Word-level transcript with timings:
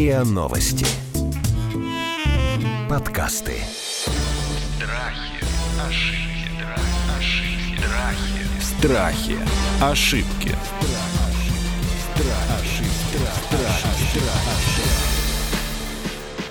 РИА 0.00 0.24
Новости. 0.24 0.86
Подкасты. 2.88 3.52
Страхи, 4.78 5.44
ошибки, 5.86 6.54
ошибки, 7.18 7.84
Страхи. 8.62 9.36
страхи. 9.82 9.92
Ошибки. 9.92 10.56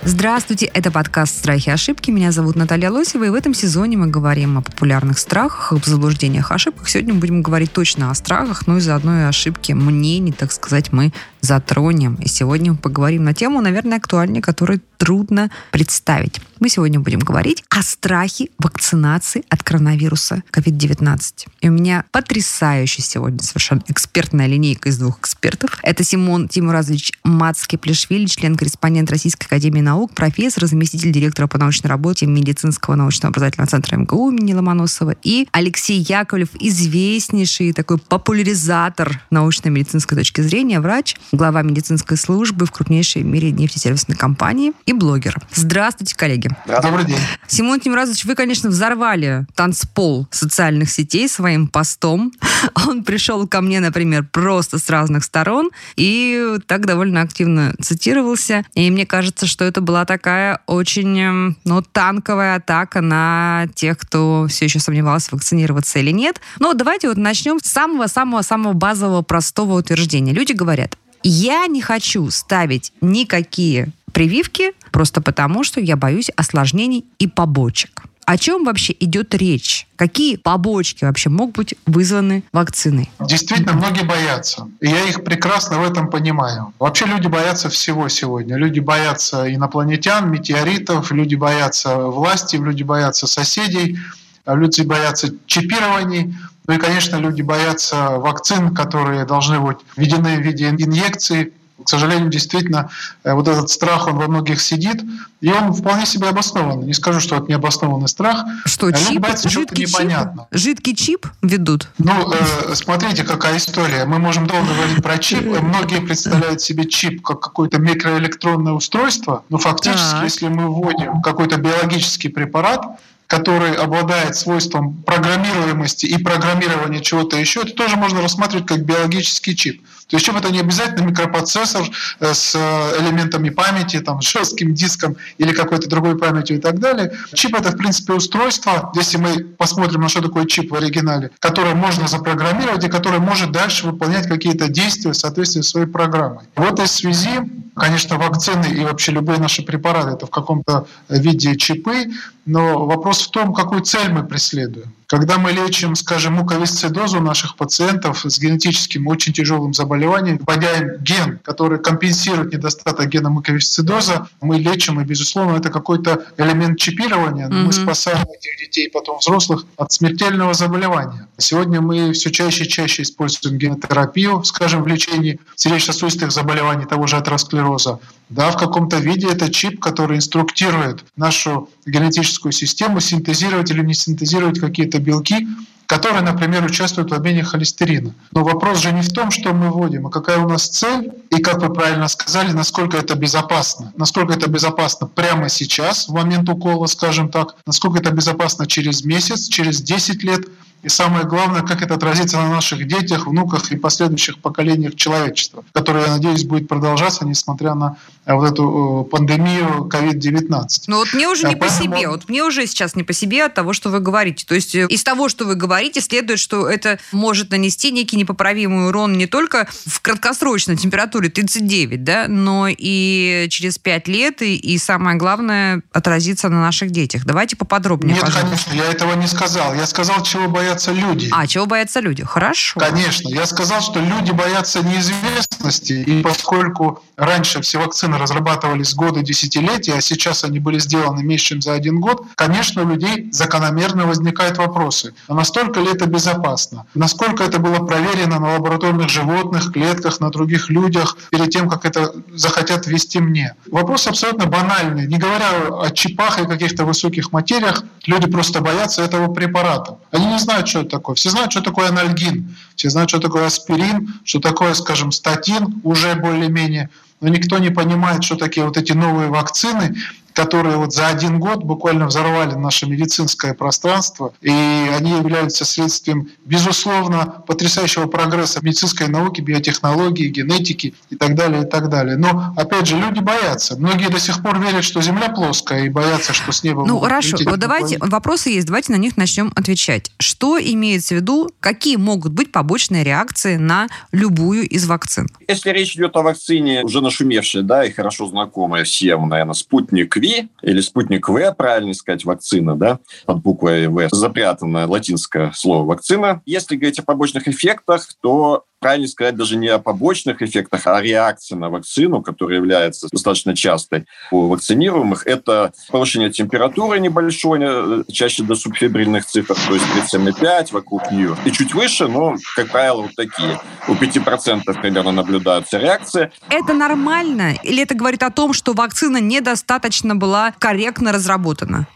Здравствуйте, 0.04 0.66
это 0.68 0.91
подкаст 0.91 1.38
«Страхи 1.38 1.70
и 1.70 1.71
ошибки». 1.71 2.09
Меня 2.09 2.31
зовут 2.31 2.55
Наталья 2.55 2.89
Лосева, 2.89 3.25
и 3.25 3.29
в 3.29 3.34
этом 3.34 3.54
сезоне 3.54 3.97
мы 3.97 4.07
говорим 4.07 4.57
о 4.57 4.61
популярных 4.61 5.20
страхах, 5.20 5.71
об 5.71 5.86
заблуждениях, 5.86 6.52
ошибках. 6.52 6.89
Сегодня 6.89 7.13
мы 7.13 7.20
будем 7.20 7.41
говорить 7.41 7.73
точно 7.73 8.09
о 8.09 8.16
страхах, 8.16 8.66
но 8.66 8.77
и 8.77 8.79
заодно 8.79 9.20
и 9.20 9.23
ошибки 9.23 9.73
мнений, 9.73 10.31
так 10.31 10.52
сказать, 10.52 10.91
мы 10.91 11.11
затронем. 11.42 12.16
И 12.16 12.27
сегодня 12.27 12.73
мы 12.73 12.77
поговорим 12.77 13.23
на 13.23 13.34
тему, 13.34 13.62
наверное, 13.62 13.98
актуальнее, 13.98 14.41
которую 14.41 14.82
трудно 14.98 15.50
представить. 15.72 16.41
Мы 16.59 16.68
сегодня 16.68 17.00
будем 17.00 17.20
говорить 17.20 17.63
о 17.70 17.82
страхе 17.82 18.50
вакцинации 18.59 19.46
от 19.49 19.63
коронавируса 19.63 20.44
COVID-19. 20.52 21.48
И 21.62 21.70
у 21.70 21.72
меня 21.72 22.04
потрясающая 22.12 23.04
сегодня 23.04 23.40
совершенно 23.40 23.82
экспертная 23.88 24.48
линейка 24.48 24.90
из 24.90 24.98
двух 24.98 25.20
экспертов. 25.20 25.80
Это 25.84 26.04
Симон 26.04 26.49
Тимуразович 26.49 27.13
Мацкий-Плешвили, 27.23 28.26
член-корреспондент 28.26 29.10
Российской 29.10 29.46
Академии 29.46 29.80
Наук, 29.80 30.13
профессор, 30.13 30.66
заместитель 30.66 31.13
директора 31.13 31.48
по 31.48 31.58
научной 31.58 31.88
работе 31.88 32.26
медицинского 32.26 32.96
научно-образовательного 32.96 33.70
центра 33.70 33.96
МГУ 33.96 34.32
имени 34.32 34.54
Ломоносова, 34.54 35.16
и 35.24 35.48
Алексей 35.54 35.99
Яковлев, 36.02 36.49
известнейший 36.60 37.71
такой 37.71 37.99
популяризатор 37.99 39.21
научно-медицинской 39.30 40.18
точки 40.18 40.41
зрения, 40.41 40.82
врач, 40.82 41.16
глава 41.32 41.62
медицинской 41.62 42.18
службы 42.18 42.66
в 42.66 42.72
крупнейшей 42.72 43.24
в 43.24 43.26
мире 43.26 43.52
нефтесервисной 43.52 44.18
компании 44.18 44.74
и 44.85 44.94
блогер. 44.94 45.36
Здравствуйте, 45.54 46.16
коллеги. 46.16 46.49
Добрый 46.66 47.05
день. 47.05 47.20
Симон 47.48 47.80
Тимуразович, 47.80 48.26
вы, 48.26 48.36
конечно, 48.36 48.70
взорвали 48.70 49.46
танцпол 49.55 50.27
социальных 50.32 50.90
сетей 50.90 51.27
своим 51.27 51.68
постом. 51.68 52.32
Он 52.88 53.04
пришел 53.04 53.48
ко 53.48 53.62
мне, 53.62 53.80
например, 53.80 54.27
просто 54.32 54.80
с 54.80 54.90
разных 54.90 55.24
сторон 55.24 55.70
и 55.96 56.58
так 56.66 56.86
довольно 56.86 57.21
активно 57.21 57.74
цитировался. 57.82 58.66
И 58.74 58.90
мне 58.91 59.05
кажется, 59.05 59.48
что 59.48 59.66
это 59.66 59.82
была 59.82 60.05
такая 60.05 60.62
очень 60.66 61.20
эм, 61.20 61.58
ну, 61.64 61.82
танковая 61.82 62.55
атака 62.55 63.02
на 63.02 63.68
тех, 63.76 63.98
кто 63.98 64.47
все 64.50 64.66
еще 64.66 64.80
сомневался, 64.80 65.30
вакцинироваться 65.31 66.00
или 66.00 66.12
нет. 66.12 66.41
Но 66.59 66.74
давайте 66.74 67.08
вот 67.08 67.18
начнем 67.18 67.59
с 67.59 67.69
самого-самого-самого 67.69 68.74
базового 68.74 69.22
простого 69.22 69.78
утверждения. 69.78 70.34
Люди 70.34 70.53
говорят, 70.53 70.97
я 71.23 71.67
не 71.67 71.81
хочу 71.81 72.29
ставить 72.29 72.94
никакие 73.01 73.89
прививки 74.13 74.73
просто 74.91 75.22
потому, 75.22 75.63
что 75.63 75.79
я 75.79 75.95
боюсь 75.95 76.29
осложнений 76.35 77.06
и 77.19 77.28
побочек. 77.28 78.03
О 78.29 78.38
чем 78.38 78.63
вообще 78.63 78.95
идет 79.00 79.34
речь? 79.34 79.88
Какие 79.95 80.35
побочки 80.35 81.03
вообще 81.03 81.29
могут 81.29 81.56
быть 81.56 81.73
вызваны 81.88 82.44
вакциной? 82.53 83.09
Действительно, 83.19 83.73
многие 83.73 84.03
боятся. 84.03 84.67
Я 84.81 85.03
их 85.06 85.23
прекрасно 85.23 85.79
в 85.79 85.84
этом 85.84 86.12
понимаю. 86.12 86.72
Вообще 86.78 87.06
люди 87.06 87.25
боятся 87.25 87.69
всего 87.69 88.07
сегодня. 88.07 88.56
Люди 88.56 88.79
боятся 88.79 89.51
инопланетян, 89.51 90.29
метеоритов, 90.29 91.12
люди 91.12 91.34
боятся 91.34 91.97
власти, 91.97 92.56
люди 92.57 92.84
боятся 92.84 93.25
соседей, 93.25 93.97
люди 94.45 94.84
боятся 94.84 95.34
чипирований. 95.47 96.35
Ну 96.69 96.75
и, 96.75 96.78
конечно, 96.78 97.16
люди 97.16 97.41
боятся 97.41 98.19
вакцин, 98.19 98.75
которые 98.75 99.25
должны 99.25 99.59
быть 99.59 99.78
введены 99.97 100.38
в 100.38 100.41
виде 100.41 100.69
инъекций, 100.69 101.51
к 101.84 101.89
сожалению, 101.89 102.29
действительно, 102.29 102.91
э, 103.23 103.34
вот 103.34 103.47
этот 103.47 103.72
страх, 103.72 104.06
он 104.06 104.17
во 104.17 104.28
многих 104.28 104.62
сидит, 104.62 105.01
и 105.41 105.51
он 105.51 105.73
вполне 105.73 106.06
себе 106.06 106.29
обоснован. 106.29 106.81
Не 106.81 106.94
скажу, 106.94 107.22
что 107.22 107.38
это 107.38 107.45
необоснованный 107.47 108.07
страх. 108.07 108.44
Что, 108.66 108.90
Люди 108.90 109.03
чип? 109.03 109.19
боятся 109.19 109.50
Жидкий 109.50 109.88
чип? 109.88 109.96
непонятно. 109.96 110.47
Жидкий 110.52 110.96
чип 110.96 111.25
ведут? 111.41 111.88
Ну, 111.97 112.31
э, 112.31 112.75
смотрите, 112.75 113.24
какая 113.24 113.58
история. 113.58 114.06
Мы 114.06 114.19
можем 114.19 114.46
долго 114.46 114.68
говорить 114.72 115.02
про 115.02 115.18
чип. 115.18 115.47
Многие 115.47 116.02
представляют 116.02 116.62
себе 116.62 116.85
чип 116.85 117.24
как 117.24 117.40
какое-то 117.40 117.79
микроэлектронное 117.79 118.74
устройство, 118.74 119.44
но 119.50 119.58
фактически, 119.58 120.12
Так. 120.12 120.24
если 120.25 120.50
мы 120.50 120.68
вводим 120.68 121.24
какой-то 121.24 121.58
биологический 121.58 122.29
препарат, 122.29 122.85
который 123.29 123.75
обладает 123.75 124.35
свойством 124.35 125.03
программируемости 125.03 126.07
и 126.07 126.17
программирования 126.17 127.00
чего-то 127.00 127.38
еще, 127.38 127.62
это 127.62 127.73
тоже 127.73 127.95
можно 127.95 128.22
рассматривать 128.22 128.66
как 128.66 128.84
биологический 128.84 129.56
чип. 129.56 129.84
То 130.07 130.16
есть 130.16 130.25
чип 130.25 130.35
это 130.35 130.51
не 130.51 130.59
обязательно 130.59 131.06
микропроцессор 131.06 131.88
э, 132.19 132.34
с 132.34 132.56
э, 132.56 133.01
элементами 133.01 133.50
памяти, 133.50 134.00
там, 134.00 134.19
жестким 134.22 134.73
диском 134.73 135.16
или 135.38 135.53
какой-то 135.53 135.88
другой 135.88 136.17
памятью 136.17 136.57
и 136.57 136.59
так 136.59 136.79
далее. 136.79 137.13
Чип 137.35 137.53
это 137.53 137.69
в 137.69 137.78
принципе 137.78 138.13
устройство, 138.13 138.91
если 138.95 139.17
мы 139.17 139.44
посмотрим 139.44 140.01
на 140.01 140.09
что 140.09 140.23
такое 140.23 140.46
чип 140.47 140.72
в 140.72 140.75
оригинале, 140.75 141.29
которое 141.38 141.75
можно 141.75 142.07
запрограммировать 142.07 142.84
и 142.84 142.90
которое 142.90 143.19
может 143.19 143.51
дальше 143.51 143.85
выполнять 143.85 144.28
какие-то 144.28 144.69
действия 144.69 145.11
в 145.11 145.16
соответствии 145.16 145.61
с 145.61 145.69
своей 145.69 145.85
программой. 145.85 146.46
В 146.56 146.63
этой 146.63 146.88
связи, 146.88 147.29
конечно, 147.75 148.17
вакцины 148.17 148.66
и 148.66 148.84
вообще 148.84 149.11
любые 149.11 149.38
наши 149.38 149.61
препараты 149.61 150.09
это 150.09 150.25
в 150.25 150.31
каком-то 150.31 150.88
виде 151.09 151.56
чипы, 151.56 152.07
но 152.50 152.86
вопрос 152.88 153.28
в 153.28 153.32
том, 153.32 153.54
какую 153.54 153.82
цель 153.84 154.12
мы 154.12 154.24
преследуем. 154.24 154.94
Когда 155.09 155.40
мы 155.40 155.52
лечим, 155.52 155.96
скажем, 155.96 156.34
муковисцидозу 156.34 157.20
наших 157.20 157.56
пациентов 157.56 158.25
с 158.25 158.40
генетическим 158.40 159.08
очень 159.08 159.34
тяжелым 159.34 159.74
заболеванием, 159.74 160.38
вводя 160.38 160.97
ген, 161.00 161.40
который 161.40 161.80
компенсирует 161.80 162.53
недостаток 162.53 163.08
гена 163.08 163.31
муковисцидоза, 163.31 164.28
мы 164.40 164.59
лечим, 164.59 165.02
и, 165.02 165.03
безусловно, 165.03 165.58
это 165.58 165.72
какой-то 165.72 166.25
элемент 166.38 166.78
чипирования. 166.78 167.47
Мгм. 167.47 167.66
Мы 167.66 167.74
спасаем 167.74 168.22
этих 168.22 168.59
детей, 168.59 168.88
потом 168.94 169.18
взрослых, 169.18 169.66
от 169.78 169.92
смертельного 169.92 170.53
заболевания. 170.53 171.28
Сегодня 171.40 171.81
мы 171.81 172.14
все 172.14 172.30
чаще 172.30 172.66
и 172.66 172.70
чаще 172.70 173.02
используем 173.02 173.58
генотерапию, 173.58 174.44
скажем, 174.44 174.84
в 174.84 174.88
лечении 174.88 175.40
сердечно-сосудистых 175.56 176.31
заболеваний, 176.31 176.86
того 176.86 177.08
же 177.08 177.18
атеросклероза. 177.18 178.00
Да, 178.30 178.52
в 178.52 178.58
каком-то 178.58 178.97
виде 178.97 179.28
это 179.28 179.52
чип, 179.52 179.80
который 179.80 180.18
инструктирует 180.18 181.03
нашу 181.16 181.68
генетическую 181.88 182.52
систему 182.52 183.00
синтезировать 183.00 183.72
или 183.72 183.81
не 183.81 183.96
синтезировать 183.96 184.59
какие-то 184.59 184.99
белки, 185.00 185.48
которые, 185.90 186.22
например, 186.22 186.64
участвуют 186.64 187.10
в 187.10 187.16
обмене 187.16 187.44
холестерина. 187.44 188.14
Но 188.32 188.44
вопрос 188.44 188.78
же 188.78 188.92
не 188.92 189.02
в 189.02 189.10
том, 189.10 189.32
что 189.32 189.54
мы 189.54 189.72
вводим, 189.72 190.06
а 190.06 190.12
какая 190.12 190.38
у 190.38 190.48
нас 190.48 190.68
цель, 190.68 191.12
и, 191.32 191.42
как 191.42 191.64
вы 191.64 191.74
правильно 191.74 192.08
сказали, 192.08 192.52
насколько 192.52 192.96
это 192.96 193.16
безопасно. 193.16 193.92
Насколько 193.98 194.34
это 194.34 194.48
безопасно 194.52 195.08
прямо 195.08 195.50
сейчас, 195.50 196.08
в 196.08 196.14
момент 196.14 196.48
укола, 196.48 196.86
скажем 196.86 197.30
так, 197.30 197.56
насколько 197.66 197.98
это 197.98 198.12
безопасно 198.12 198.68
через 198.68 199.04
месяц, 199.04 199.48
через 199.48 199.82
10 199.82 200.22
лет, 200.24 200.42
и 200.81 200.90
самое 200.90 201.25
главное, 201.25 201.62
как 201.62 201.81
это 201.81 201.95
отразится 201.95 202.38
на 202.38 202.50
наших 202.50 202.88
детях, 202.88 203.28
внуках 203.28 203.72
и 203.72 203.75
последующих 203.78 204.40
поколениях 204.40 204.95
человечества, 204.95 205.63
которое, 205.73 206.06
я 206.06 206.12
надеюсь, 206.13 206.44
будет 206.45 206.67
продолжаться, 206.67 207.25
несмотря 207.25 207.73
на 207.75 207.97
э, 208.25 208.34
вот 208.34 208.51
эту 208.51 209.07
пандемию 209.12 209.90
COVID-19. 209.91 210.67
Ну 210.88 210.97
вот 210.97 211.13
мне 211.13 211.28
уже 211.28 211.44
Да, 211.44 211.50
не 211.50 211.56
по 211.56 211.67
поэтому- 211.67 211.95
себе. 211.97 212.07
Вот 212.09 212.29
мне 212.29 212.44
уже 212.44 212.66
сейчас 212.67 212.95
не 212.95 213.03
по 213.03 213.13
себе 213.13 213.45
от 213.45 213.53
того, 213.53 213.73
что 213.73 213.90
вы 213.90 214.00
говорите. 214.00 214.45
То 214.45 214.56
есть 214.56 214.73
э, 214.75 214.85
из 214.88 215.03
того, 215.03 215.29
что 215.29 215.45
вы 215.45 215.56
говорите, 215.56 216.01
следует, 216.01 216.40
что 216.40 216.67
это 216.69 217.00
может 217.11 217.51
нанести 217.51 217.91
некий 217.91 218.17
непоправимый 218.17 218.88
урон 218.88 219.13
не 219.17 219.25
только 219.28 219.67
в 219.85 220.00
краткосрочной 220.01 220.78
температуре 220.78 221.29
39, 221.29 222.03
да, 222.03 222.28
но 222.28 222.67
и 222.69 223.47
через 223.50 223.78
5 223.78 224.07
лет, 224.07 224.41
и, 224.41 224.56
и 224.56 224.78
самое 224.78 225.17
главное, 225.17 225.81
отразится 225.91 226.50
на 226.50 226.61
наших 226.61 226.91
детях. 226.91 227.25
Давайте 227.25 227.56
поподробнее, 227.56 228.16
Нет, 228.16 228.23
пожалуйста. 228.25 228.46
конечно, 228.66 228.73
я 228.73 228.91
этого 228.91 229.13
не 229.16 229.28
сказал. 229.28 229.73
Я 229.75 229.85
сказал, 229.85 230.23
чего 230.23 230.47
боятся 230.69 230.91
люди. 230.91 231.30
А, 231.31 231.47
чего 231.47 231.66
боятся 231.66 232.00
люди? 232.00 232.24
Хорошо. 232.24 232.80
Конечно, 232.80 233.28
я 233.30 233.46
сказал, 233.46 233.81
что 233.81 234.00
люди 234.00 234.31
боятся 234.31 234.84
неизвестности, 234.84 235.94
и 235.94 236.22
поскольку 236.22 237.03
раньше 237.17 237.61
все 237.61 237.79
вакцины 237.79 238.17
разрабатывались 238.17 238.94
годы, 238.94 239.22
десятилетия, 239.22 239.96
а 239.96 240.02
сейчас 240.02 240.44
они 240.44 240.59
были 240.59 240.79
сделаны 240.79 241.23
меньше, 241.23 241.46
чем 241.49 241.61
за 241.61 241.73
один 241.73 241.99
год, 241.99 242.23
конечно, 242.35 242.84
у 242.84 242.88
людей 242.88 243.29
закономерно 243.32 244.05
возникают 244.05 244.58
вопросы. 244.58 245.14
А 245.28 245.34
настолько 245.34 245.79
ли 245.79 245.91
это 245.91 246.05
безопасно? 246.05 246.85
Насколько 246.94 247.44
это 247.44 247.59
было 247.59 247.85
проверено 247.85 248.40
на 248.40 248.53
лабораторных 248.53 249.09
животных, 249.09 249.73
клетках, 249.73 250.20
на 250.20 250.29
других 250.29 250.70
людях, 250.70 251.17
перед 251.32 251.49
тем, 251.49 251.67
как 251.67 251.85
это 251.85 252.14
захотят 252.35 252.85
ввести 252.85 253.20
мне? 253.20 253.55
Вопрос 253.72 254.08
абсолютно 254.08 254.46
банальный. 254.46 255.08
Не 255.08 255.17
говоря 255.17 255.49
о 255.82 255.90
чипах 255.90 256.39
и 256.39 256.45
каких-то 256.45 256.85
высоких 256.85 257.31
материях, 257.31 257.83
люди 258.05 258.29
просто 258.29 258.61
боятся 258.61 259.01
этого 259.01 259.33
препарата. 259.33 259.97
Они 260.11 260.25
не 260.25 260.39
знают, 260.39 260.58
что 260.67 260.81
это 260.81 260.89
такое. 260.89 261.15
Все 261.15 261.29
знают, 261.29 261.51
что 261.51 261.61
такое 261.61 261.89
анальгин, 261.89 262.56
все 262.75 262.89
знают, 262.89 263.09
что 263.09 263.19
такое 263.19 263.45
аспирин, 263.45 264.19
что 264.23 264.39
такое, 264.39 264.73
скажем, 264.73 265.11
статин 265.11 265.81
уже 265.83 266.15
более-менее 266.15 266.89
но 267.21 267.27
никто 267.27 267.57
не 267.57 267.69
понимает, 267.69 268.23
что 268.23 268.35
такие 268.35 268.65
вот 268.65 268.77
эти 268.77 268.94
новые 268.94 269.29
вакцины 269.29 269.95
которые 270.33 270.77
вот 270.77 270.93
за 270.93 271.07
один 271.07 271.39
год 271.39 271.63
буквально 271.63 272.07
взорвали 272.07 272.55
наше 272.55 272.85
медицинское 272.87 273.53
пространство, 273.53 274.33
и 274.41 274.49
они 274.49 275.11
являются 275.11 275.65
следствием, 275.65 276.29
безусловно, 276.45 277.43
потрясающего 277.47 278.07
прогресса 278.07 278.59
медицинской 278.61 279.07
науки, 279.07 279.41
биотехнологии, 279.41 280.27
генетики 280.27 280.93
и 281.09 281.15
так 281.15 281.35
далее, 281.35 281.63
и 281.63 281.65
так 281.65 281.89
далее. 281.89 282.17
Но, 282.17 282.53
опять 282.55 282.87
же, 282.87 282.97
люди 282.97 283.19
боятся. 283.19 283.77
Многие 283.77 284.09
до 284.09 284.19
сих 284.19 284.41
пор 284.41 284.59
верят, 284.59 284.83
что 284.83 285.01
Земля 285.01 285.29
плоская, 285.29 285.85
и 285.85 285.89
боятся, 285.89 286.33
что 286.33 286.51
с 286.51 286.63
неба... 286.63 286.85
Ну, 286.85 286.99
хорошо, 286.99 287.37
вот 287.45 287.59
давайте, 287.59 287.97
вопросы 287.99 288.49
есть, 288.49 288.67
давайте 288.67 288.91
на 288.91 288.97
них 288.97 289.17
начнем 289.17 289.51
отвечать. 289.55 290.11
Что 290.19 290.59
имеется 290.59 291.15
в 291.15 291.17
виду, 291.17 291.49
какие 291.59 291.95
могут 291.95 292.33
быть 292.33 292.51
побочные 292.51 293.03
реакции 293.03 293.55
на 293.57 293.87
любую 294.11 294.67
из 294.67 294.85
вакцин? 294.87 295.27
Если 295.47 295.69
речь 295.71 295.95
идет 295.95 296.15
о 296.15 296.21
вакцине, 296.21 296.83
уже 296.83 297.01
нашумевшей, 297.01 297.63
да, 297.63 297.85
и 297.85 297.91
хорошо 297.91 298.27
знакомая 298.27 298.83
всем, 298.83 299.29
наверное, 299.29 299.53
спутник 299.53 300.15
Ви 300.19 300.50
или 300.62 300.81
спутник 300.81 301.27
В, 301.30 301.54
правильно 301.54 301.94
сказать, 301.94 302.25
вакцина, 302.25 302.75
да, 302.75 303.00
под 303.25 303.42
буквой 303.42 303.88
В, 303.88 304.07
запрятанное 304.12 304.88
латинское 304.88 305.51
слово 305.56 305.86
вакцина. 305.86 306.42
Если 306.45 306.75
говорить 306.75 307.00
о 307.00 307.04
побочных 307.04 307.48
эффектах, 307.48 308.07
то 308.21 308.66
правильно 308.79 309.07
сказать 309.07 309.35
даже 309.35 309.55
не 309.57 309.67
о 309.67 309.79
побочных 309.79 310.41
эффектах, 310.41 310.87
а 310.87 310.97
о 310.97 311.01
реакции 311.01 311.55
на 311.55 311.69
вакцину, 311.69 312.21
которая 312.21 312.57
является 312.57 313.07
достаточно 313.11 313.55
частой 313.55 314.05
у 314.31 314.47
вакцинируемых. 314.47 315.27
Это 315.27 315.73
повышение 315.89 316.31
температуры 316.31 316.99
небольшой, 316.99 317.59
э, 317.61 318.03
чаще 318.11 318.43
до 318.43 318.55
субфибрильных 318.55 319.25
цифр, 319.25 319.55
то 319.55 319.73
есть 319.73 319.85
37,5 319.93 320.71
вокруг 320.71 321.11
нее. 321.11 321.35
И 321.45 321.51
чуть 321.51 321.73
выше, 321.73 322.07
но, 322.07 322.35
как 322.55 322.71
правило, 322.71 323.03
вот 323.03 323.15
такие. 323.15 323.59
У 323.87 323.93
5% 323.93 324.81
примерно 324.81 325.11
наблюдаются 325.11 325.77
реакции. 325.77 326.31
Это 326.49 326.73
нормально? 326.73 327.55
Или 327.63 327.83
это 327.83 327.95
говорит 327.95 328.23
о 328.23 328.29
том, 328.29 328.53
что 328.53 328.73
вакцина 328.73 329.17
недостаточно 329.17 330.15
была 330.15 330.53
корректно 330.59 331.11
разработана? 331.11 331.87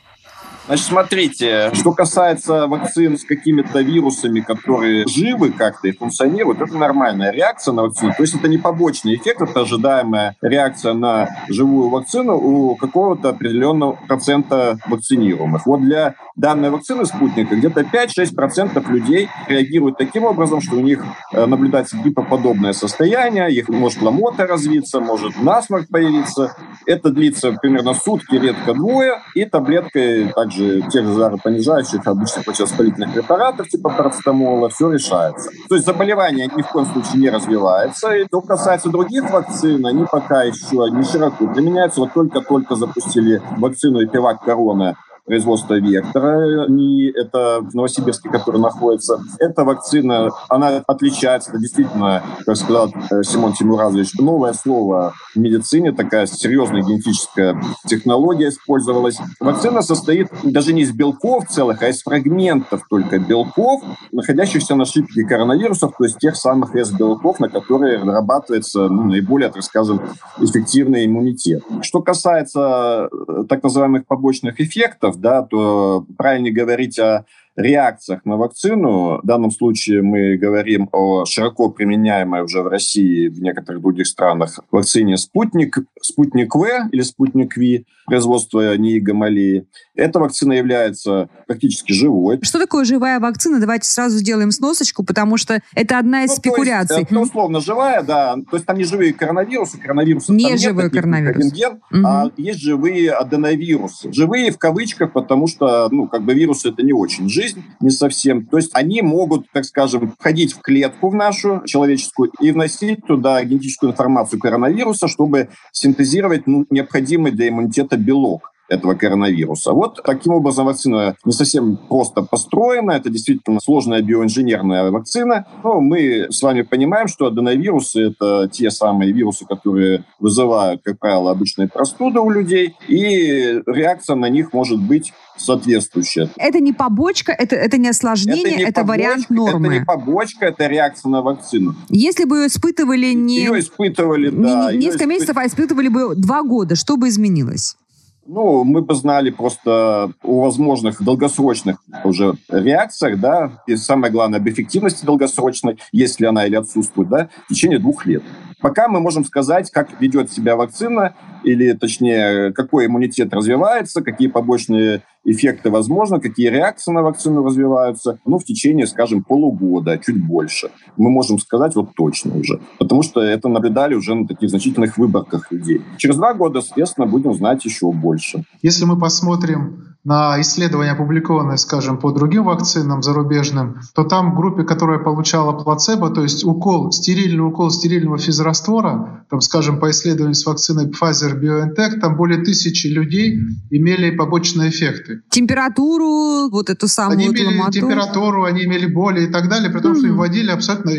Значит, 0.66 0.86
смотрите, 0.86 1.72
что 1.74 1.92
касается 1.92 2.68
вакцин 2.68 3.18
с 3.18 3.26
какими-то 3.26 3.82
вирусами, 3.82 4.40
которые 4.40 5.06
живы 5.08 5.52
как-то 5.52 5.90
и 5.90 5.92
функционируют, 5.92 6.62
это 6.62 6.78
нормальная 6.78 7.32
реакция 7.34 7.74
на 7.74 7.82
вакцину. 7.84 8.14
То 8.16 8.24
есть 8.24 8.36
это 8.36 8.48
не 8.48 8.58
побочный 8.58 9.16
эффект, 9.16 9.42
это 9.42 9.62
ожидаемая 9.62 10.38
реакция 10.42 10.94
на 10.94 11.28
живую 11.50 11.90
вакцину 11.90 12.38
у 12.38 12.76
какого-то 12.78 13.30
определенного 13.30 14.00
процента 14.08 14.78
вакцинируемых. 14.88 15.66
Вот 15.66 15.82
для 15.82 16.16
данной 16.38 16.70
вакцины 16.70 17.06
спутника 17.06 17.58
где-то 17.58 17.82
5-6% 17.82 18.90
людей 18.90 19.30
реагируют 19.48 19.98
таким 19.98 20.24
образом, 20.24 20.62
что 20.62 20.78
у 20.78 20.80
них 20.80 21.04
э, 21.34 21.46
наблюдается 21.46 21.98
гипоподобное 21.98 22.72
состояние, 22.72 23.52
их 23.52 23.68
может 23.68 24.02
ломота 24.02 24.48
развиться, 24.48 25.02
может 25.02 25.42
насморк 25.42 25.90
появиться. 25.90 26.56
Это 26.86 27.10
длится 27.10 27.52
примерно 27.52 27.94
сутки, 27.94 28.36
редко 28.36 28.74
двое, 28.74 29.22
и 29.36 29.46
таблеткой 29.46 30.32
также 30.54 30.82
тех 30.90 31.06
же 31.06 31.14
жаропонижающих, 31.14 32.06
обычных 32.06 32.46
противовоспалительных 32.46 33.14
препаратов, 33.14 33.68
типа 33.68 33.90
парацетамола, 33.90 34.70
все 34.70 34.92
решается. 34.92 35.50
То 35.70 35.76
есть 35.76 35.86
заболевание 35.86 36.50
ни 36.56 36.62
в 36.62 36.68
коем 36.68 36.86
случае 36.86 37.22
не 37.22 37.30
развивается. 37.30 38.14
И 38.14 38.26
что 38.26 38.42
касается 38.42 38.90
других 38.90 39.30
вакцин, 39.32 39.86
они 39.86 40.06
пока 40.10 40.44
еще 40.44 40.90
не 40.92 41.04
широко 41.04 41.48
применяются. 41.48 42.02
Вот 42.02 42.14
только-только 42.14 42.76
запустили 42.76 43.42
вакцину 43.58 44.04
Эпивак 44.04 44.42
Корона 44.42 44.96
производства 45.26 45.80
Вектора, 45.80 46.68
не 46.68 47.10
это 47.10 47.60
в 47.62 47.74
Новосибирске, 47.74 48.30
который 48.30 48.60
находится. 48.60 49.20
Эта 49.40 49.64
вакцина, 49.64 50.30
она 50.50 50.84
отличается, 50.86 51.52
это 51.52 51.60
действительно, 51.60 52.24
как 52.46 52.58
сказал 52.58 52.94
э, 53.10 53.24
Симон 53.24 53.54
Тимуразович, 53.54 54.16
новое 54.16 54.54
слово 54.54 55.14
в 55.34 55.40
медицине, 55.40 55.94
такая 55.94 56.26
серьезная 56.26 56.82
генетическая 56.82 57.62
технология 57.88 58.50
использовалась. 58.50 59.18
Вакцина 59.40 59.82
состоит 59.82 60.30
даже 60.44 60.74
не 60.74 60.82
из 60.82 60.92
белков 60.92 61.48
целых, 61.48 61.82
а 61.82 61.90
из 61.90 62.02
фрагментов 62.04 62.82
только 62.90 63.20
белков, 63.20 63.82
находящихся 64.12 64.76
на 64.76 64.86
шипке 64.86 65.24
коронавирусов, 65.24 65.96
то 65.98 66.04
есть 66.04 66.18
тех 66.20 66.36
самых 66.36 66.76
S-белков, 66.76 67.40
на 67.40 67.50
которые 67.50 67.98
разрабатывается 67.98 68.90
ну, 68.90 69.06
наиболее, 69.06 69.50
так 69.50 69.64
скажем, 69.64 70.02
эффективный 70.40 71.06
иммунитет. 71.06 71.64
Что 71.82 72.02
касается 72.02 73.10
э, 73.12 73.44
так 73.48 73.64
называемых 73.64 74.06
побочных 74.06 74.60
эффектов, 74.60 75.13
да, 75.18 75.42
то 75.42 76.06
правильно 76.18 76.52
говорить 76.52 77.00
о 77.00 77.26
реакциях 77.56 78.26
на 78.26 78.38
вакцину. 78.38 79.20
В 79.22 79.26
данном 79.26 79.52
случае 79.52 80.02
мы 80.02 80.38
говорим 80.38 80.90
о 80.92 81.26
широко 81.26 81.70
применяемой 81.70 82.42
уже 82.42 82.62
в 82.62 82.68
России 82.68 83.26
и 83.26 83.30
в 83.30 83.42
некоторых 83.42 83.82
других 83.82 84.08
странах 84.08 84.60
вакцине 84.72 85.18
«Спутник», 85.18 85.78
«Спутник 86.02 86.56
В» 86.56 86.90
или 86.92 87.02
«Спутник 87.02 87.56
Ви», 87.58 87.86
производства 88.06 88.76
НИИ 88.76 89.00
Гамалеи. 89.00 89.68
Эта 89.96 90.20
вакцина 90.20 90.54
является 90.54 91.30
практически 91.46 91.92
живой. 91.92 92.40
Что 92.42 92.58
такое 92.58 92.84
живая 92.84 93.20
вакцина? 93.20 93.60
Давайте 93.60 93.88
сразу 93.88 94.18
сделаем 94.18 94.52
сносочку, 94.52 95.04
потому 95.04 95.38
что 95.38 95.62
это 95.76 96.00
одна 96.00 96.24
из 96.24 96.32
ну, 96.32 96.36
спекуляций. 96.38 97.00
есть, 97.00 97.12
это 97.12 97.20
условно 97.20 97.60
живая, 97.60 98.02
да. 98.02 98.36
То 98.50 98.58
есть 98.58 98.66
там 98.66 98.78
не 98.78 98.86
живые 98.86 99.14
коронавирусы, 99.14 99.78
коронавирусы 99.78 100.34
не 100.34 100.58
живой 100.58 100.86
нет, 100.86 100.94
коронавирус. 100.94 101.52
Ген, 101.52 101.82
угу. 101.92 102.06
а 102.06 102.32
есть 102.38 102.60
живые 102.60 103.12
аденовирусы. 103.12 104.12
Живые 104.12 104.52
в 104.52 104.58
кавычках, 104.58 105.14
потому 105.14 105.48
что, 105.48 105.88
ну, 105.92 106.08
как 106.08 106.24
бы 106.24 106.34
вирусы 106.34 106.70
это 106.70 106.82
не 106.82 106.94
очень 106.94 107.30
жизнь, 107.30 107.64
не 107.80 107.92
совсем. 107.92 108.48
То 108.48 108.58
есть 108.58 108.72
они 108.74 109.04
могут, 109.04 109.50
так 109.52 109.64
скажем, 109.66 110.16
входить 110.20 110.54
в 110.54 110.62
клетку 110.62 111.10
в 111.10 111.16
нашу 111.16 111.62
человеческую 111.66 112.32
и 112.40 112.52
вносить 112.52 113.06
туда 113.06 113.44
генетическую 113.44 113.92
информацию 113.92 114.40
коронавируса, 114.40 115.08
чтобы 115.08 115.50
синтезировать 115.72 116.48
ну, 116.48 116.66
необходимый 116.72 117.32
для 117.32 117.50
иммунитета 117.50 117.96
белок 117.96 118.53
этого 118.74 118.96
коронавируса. 118.96 119.72
Вот 119.72 120.02
таким 120.04 120.34
образом 120.34 120.66
вакцина 120.66 121.16
не 121.26 121.32
совсем 121.32 121.78
просто 121.78 122.22
построена, 122.22 122.92
это 122.92 123.10
действительно 123.10 123.60
сложная 123.60 124.02
биоинженерная 124.02 124.92
вакцина, 124.92 125.46
но 125.64 125.82
мы 125.82 126.28
с 126.30 126.42
вами 126.42 126.62
понимаем, 126.62 127.08
что 127.08 127.28
аденовирусы— 127.28 128.02
это 128.10 128.50
те 128.52 128.72
самые 128.72 129.12
вирусы, 129.12 129.46
которые 129.46 130.04
вызывают, 130.20 130.82
как 130.84 131.00
правило, 131.00 131.32
обычные 131.32 131.68
простуды 131.68 132.20
у 132.20 132.30
людей, 132.30 132.76
и 132.88 133.62
реакция 133.66 134.16
на 134.16 134.30
них 134.30 134.54
может 134.54 134.82
быть 134.82 135.14
соответствующая. 135.38 136.30
Это 136.38 136.60
не 136.60 136.74
побочка, 136.74 137.32
это, 137.32 137.56
это 137.56 137.78
не 137.78 137.90
осложнение, 137.90 138.44
это, 138.44 138.58
не 138.58 138.64
это 138.64 138.82
побочка, 138.82 138.92
вариант 138.92 139.30
нормы. 139.30 139.68
Это 139.68 139.80
не 139.80 139.86
побочка, 139.86 140.46
это 140.46 140.68
реакция 140.68 141.10
на 141.10 141.22
вакцину. 141.22 141.76
Если 141.90 142.26
бы 142.26 142.38
ее 142.40 142.48
испытывали 142.48 143.14
не... 143.14 143.38
Ее 143.38 143.60
испытывали, 143.60 144.30
не, 144.30 144.44
да. 144.44 144.72
Не, 144.72 144.78
несколько 144.78 145.06
исп... 145.06 145.10
месяцев, 145.10 145.38
а 145.38 145.46
испытывали 145.46 145.88
бы 145.88 146.16
два 146.16 146.44
года, 146.44 146.76
что 146.76 146.98
бы 146.98 147.10
изменилось? 147.10 147.78
Ну, 148.26 148.64
мы 148.64 148.82
бы 148.82 148.96
знали 148.96 149.32
просто 149.32 150.14
о 150.24 150.42
возможных 150.42 151.04
долгосрочных 151.04 151.84
уже 152.06 152.36
реакциях, 152.50 153.20
да, 153.20 153.64
и 153.68 153.76
самое 153.76 154.14
главное, 154.14 154.40
об 154.40 154.48
эффективности 154.48 155.06
долгосрочной, 155.06 155.78
есть 155.92 156.22
ли 156.22 156.28
она 156.28 156.46
или 156.46 156.56
отсутствует, 156.56 157.10
да, 157.10 157.30
в 157.46 157.54
течение 157.54 157.80
двух 157.80 158.06
лет. 158.06 158.24
Пока 158.62 158.88
мы 158.88 159.02
можем 159.02 159.26
сказать, 159.26 159.70
как 159.72 160.00
ведет 160.00 160.32
себя 160.32 160.56
вакцина, 160.56 161.16
или 161.44 161.74
точнее, 161.74 162.52
какой 162.54 162.86
иммунитет 162.86 163.34
развивается, 163.34 164.02
какие 164.02 164.28
побочные 164.28 165.04
эффекты 165.26 165.70
возможны, 165.70 166.20
какие 166.20 166.50
реакции 166.50 166.92
на 166.92 167.02
вакцину 167.02 167.44
развиваются, 167.44 168.20
ну, 168.26 168.38
в 168.38 168.44
течение, 168.44 168.88
скажем, 168.88 169.24
полугода, 169.24 169.98
чуть 169.98 170.22
больше. 170.22 170.70
Мы 170.98 171.10
можем 171.10 171.40
сказать 171.40 171.76
вот 171.76 171.96
точно 171.96 172.38
уже, 172.38 172.60
потому 172.78 173.04
что 173.04 173.22
это 173.22 173.48
наблюдали 173.48 173.96
уже 173.96 174.16
на 174.16 174.28
таких 174.28 174.50
значительных 174.50 174.98
выборках 174.98 175.52
людей. 175.52 175.82
Через 175.98 176.18
два 176.18 176.34
года, 176.34 176.62
соответственно, 176.62 177.08
будем 177.08 177.34
знать 177.34 177.64
еще 177.66 177.92
больше. 177.92 178.44
Если 178.62 178.86
мы 178.86 179.00
посмотрим 179.00 179.94
на 180.04 180.40
исследования, 180.42 180.92
опубликованные, 180.92 181.58
скажем, 181.58 181.98
по 181.98 182.12
другим 182.12 182.44
вакцинам 182.44 183.02
зарубежным, 183.02 183.80
то 183.96 184.04
там 184.04 184.32
в 184.32 184.36
группе, 184.36 184.64
которая 184.64 185.00
получала 185.00 185.54
плацебо, 185.54 186.10
то 186.10 186.24
есть 186.24 186.44
укол, 186.44 186.92
стерильный 186.92 187.46
укол 187.46 187.70
стерильного 187.72 188.18
физраствора, 188.18 189.26
там, 189.30 189.40
скажем, 189.40 189.80
по 189.80 189.90
исследованию 189.92 190.36
с 190.36 190.46
вакциной 190.46 190.90
Pfizer-BioNTech, 191.34 192.00
там 192.00 192.16
более 192.16 192.44
тысячи 192.44 192.88
людей 192.88 193.40
имели 193.70 194.16
побочные 194.16 194.70
эффекты. 194.70 195.22
Температуру, 195.30 196.50
вот 196.50 196.70
эту 196.70 196.88
самую 196.88 197.18
Они 197.18 197.28
имели 197.28 197.46
ломоту. 197.46 197.72
температуру, 197.72 198.44
они 198.46 198.64
имели 198.64 198.86
боли 198.86 199.26
и 199.26 199.28
так 199.28 199.50
далее, 199.50 199.70
при 199.70 199.80
том, 199.80 199.94
mm-hmm. 199.94 199.98
что 199.98 200.08
им 200.08 200.18
вводили 200.18 200.52
абсолютно 200.52 200.92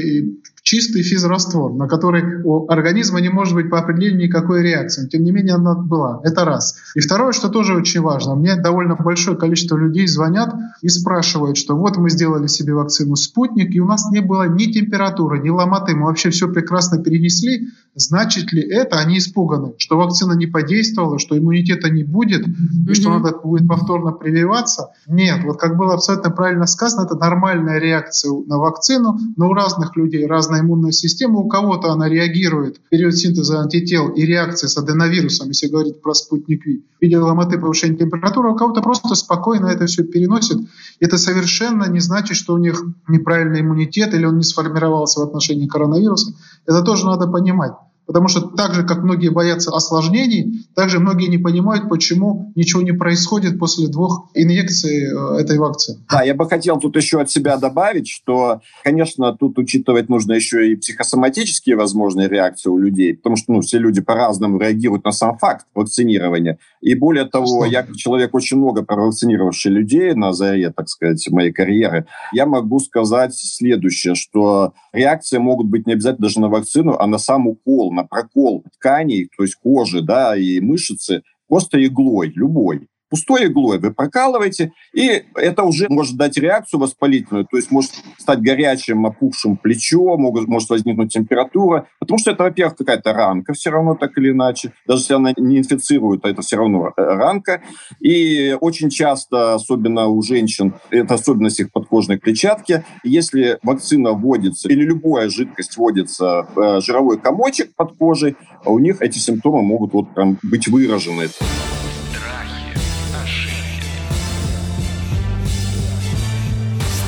чистый 0.65 1.03
физраствор, 1.03 1.73
на 1.75 1.87
который 1.87 2.43
у 2.43 2.67
организма 2.71 3.21
не 3.21 3.29
может 3.29 3.55
быть 3.55 3.71
по 3.71 3.79
определению 3.79 4.27
никакой 4.29 4.63
реакции. 4.63 5.07
Тем 5.07 5.23
не 5.23 5.31
менее, 5.31 5.55
она 5.55 5.75
была. 5.75 6.21
Это 6.25 6.45
раз. 6.47 6.77
И 6.95 7.01
второе, 7.01 7.33
что 7.33 7.51
тоже 7.51 7.75
очень 7.75 8.01
важно. 8.01 8.35
Мне 8.35 8.57
довольно 8.57 8.97
большое 8.97 9.37
количество 9.37 9.77
людей 9.77 10.07
звонят 10.07 10.55
и 10.81 10.89
спрашивают, 10.89 11.59
что 11.59 11.77
вот 11.77 11.99
мы 11.99 12.09
сделали 12.09 12.47
себе 12.47 12.75
вакцину 12.75 13.15
«Спутник», 13.15 13.75
и 13.75 13.81
у 13.81 13.87
нас 13.87 14.11
не 14.11 14.21
было 14.21 14.49
ни 14.49 14.65
температуры, 14.65 15.39
ни 15.41 15.51
ломоты. 15.51 15.95
Мы 15.95 16.07
вообще 16.07 16.31
все 16.31 16.49
прекрасно 16.49 17.03
перенесли. 17.03 17.69
Значит 17.95 18.53
ли 18.53 18.63
это, 18.63 18.99
они 18.99 19.19
испуганы, 19.19 19.75
что 19.79 19.97
вакцина 19.97 20.33
не 20.33 20.47
подействовала, 20.47 21.19
что 21.19 21.39
иммунитета 21.39 21.91
не 21.91 22.03
будет, 22.03 22.47
mm-hmm. 22.47 22.91
и 22.91 22.95
что 22.95 23.11
надо 23.11 23.39
будет 23.39 23.69
повторно 23.69 24.11
прививаться? 24.11 24.89
Нет. 25.07 25.45
Вот 25.45 25.61
как 25.61 25.77
было 25.77 25.95
абсолютно 25.95 26.31
правильно 26.31 26.67
сказано, 26.67 27.05
это 27.05 27.15
нормальная 27.17 27.79
реакция 27.79 28.33
на 28.33 28.59
вакцину, 28.59 29.17
но 29.37 29.49
у 29.49 29.53
разных 29.53 29.95
людей 29.97 30.27
разные 30.27 30.54
разная 30.55 30.61
иммунная 30.61 30.93
система. 30.93 31.41
У 31.41 31.49
кого-то 31.49 31.91
она 31.93 32.09
реагирует 32.09 32.79
в 32.79 32.89
период 32.89 33.15
синтеза 33.15 33.61
антител 33.61 34.09
и 34.09 34.23
реакции 34.23 34.67
с 34.67 34.77
аденовирусом, 34.77 35.49
если 35.49 35.69
говорить 35.69 36.01
про 36.01 36.15
спутник 36.15 36.67
Ви, 36.67 36.85
в 36.99 37.03
виде 37.03 37.19
ломоты 37.19 37.59
повышения 37.59 37.97
температуры, 37.97 38.51
у 38.51 38.57
кого-то 38.57 38.83
просто 38.83 39.15
спокойно 39.15 39.67
это 39.67 39.87
все 39.87 40.05
переносит. 40.05 40.59
Это 41.01 41.19
совершенно 41.19 41.89
не 41.91 42.01
значит, 42.01 42.37
что 42.37 42.55
у 42.55 42.59
них 42.59 42.85
неправильный 43.09 43.61
иммунитет 43.61 44.15
или 44.15 44.27
он 44.27 44.37
не 44.37 44.45
сформировался 44.45 45.21
в 45.21 45.25
отношении 45.25 45.67
коронавируса. 45.67 46.33
Это 46.67 46.83
тоже 46.83 47.07
надо 47.07 47.27
понимать. 47.27 47.73
Потому 48.07 48.29
что 48.29 48.43
так 48.43 48.75
же, 48.75 48.85
как 48.85 49.03
многие 49.03 49.31
боятся 49.31 49.71
осложнений, 49.71 50.67
также 50.75 51.01
многие 51.01 51.29
не 51.29 51.39
понимают, 51.39 51.89
почему 51.89 52.53
ничего 52.55 52.83
не 52.83 52.93
происходит 52.93 53.59
после 53.59 53.89
двух 53.89 54.29
инъекций 54.35 55.05
э, 55.05 55.41
этой 55.41 55.59
вакцины. 55.59 55.99
Да, 56.11 56.23
я 56.23 56.35
бы 56.35 56.49
хотел 56.49 56.79
тут 56.79 56.97
еще 56.97 57.21
от 57.21 57.31
себя 57.31 57.57
добавить, 57.57 58.09
что, 58.09 58.61
конечно, 58.83 59.33
тут 59.33 59.59
учитывать 59.59 60.09
нужно 60.09 60.33
еще 60.35 60.71
и 60.71 60.77
психосоматические 60.77 61.77
возможные 61.77 62.29
реакции 62.29 62.69
у 62.69 62.79
людей, 62.79 63.15
потому 63.15 63.37
что 63.37 63.53
ну, 63.53 63.61
все 63.63 63.79
люди 63.79 64.03
по-разному 64.03 64.59
реагируют 64.59 65.05
на 65.05 65.13
сам 65.13 65.39
факт 65.39 65.67
вакцинирования. 65.75 66.59
И 66.81 66.95
более 66.95 67.25
того, 67.25 67.65
я 67.65 67.83
как 67.83 67.97
человек 67.97 68.35
очень 68.35 68.59
много 68.59 68.83
провакцинировавший 68.83 69.73
людей 69.73 70.13
на 70.15 70.33
заре, 70.33 70.71
так 70.71 70.89
сказать, 70.89 71.27
моей 71.31 71.53
карьеры, 71.53 72.07
я 72.33 72.45
могу 72.45 72.79
сказать 72.81 73.35
следующее, 73.35 74.15
что 74.15 74.75
реакции 74.93 75.39
могут 75.39 75.69
быть 75.69 75.87
не 75.87 75.95
обязательно 75.95 76.27
даже 76.27 76.41
на 76.41 76.49
вакцину, 76.49 76.97
а 76.99 77.07
на 77.07 77.19
сам 77.19 77.47
укол, 77.47 77.94
на 77.95 78.05
прокол 78.05 78.65
тканей, 78.75 79.29
то 79.37 79.43
есть 79.43 79.57
кожи 79.57 80.03
да, 80.03 80.37
и 80.37 80.61
мышцы, 80.61 81.23
просто 81.49 81.85
иглой, 81.85 82.33
любой 82.35 82.89
пустой 83.15 83.47
иглой 83.47 83.79
вы 83.79 83.93
прокалываете, 83.93 84.73
и 84.93 85.23
это 85.37 85.63
уже 85.63 85.87
может 85.89 86.17
дать 86.17 86.37
реакцию 86.37 86.81
воспалительную, 86.81 87.47
то 87.49 87.57
есть 87.57 87.71
может 87.71 87.93
стать 88.19 88.41
горячим, 88.41 89.07
опухшим 89.07 89.57
плечо, 89.57 90.17
может, 90.17 90.49
может 90.49 90.69
возникнуть 90.69 91.13
температура, 91.13 91.87
потому 92.01 92.19
что 92.19 92.33
это, 92.33 92.43
во-первых, 92.43 92.77
какая-то 92.77 93.13
ранка 93.13 93.53
все 93.53 93.71
равно 93.71 93.95
так 93.95 94.19
или 94.19 94.33
иначе, 94.33 94.73
даже 94.85 95.03
если 95.03 95.15
она 95.15 95.33
не 95.37 95.59
инфицирует, 95.59 96.25
это 96.25 96.43
все 96.43 96.57
равно 96.57 96.89
э, 96.89 96.93
ранка. 96.97 97.63
И 98.01 98.57
очень 98.61 98.91
часто, 98.91 99.55
особенно 99.55 100.09
у 100.09 100.21
женщин, 100.21 100.75
это 100.91 101.15
особенность 101.15 101.61
их 101.61 101.71
подкожной 101.71 102.19
клетчатки, 102.19 102.83
если 103.05 103.61
вакцина 103.63 104.11
вводится 104.11 104.69
или 104.69 104.83
любая 104.83 105.29
жидкость 105.29 105.77
вводится 105.77 106.49
в 106.53 106.59
э, 106.59 106.81
жировой 106.81 107.21
комочек 107.21 107.77
под 107.77 107.97
кожей, 107.97 108.35
у 108.65 108.81
них 108.81 109.01
эти 109.03 109.19
симптомы 109.19 109.63
могут 109.63 109.93
вот 109.93 110.13
прям 110.15 110.37
быть 110.43 110.67
выражены. 110.67 111.29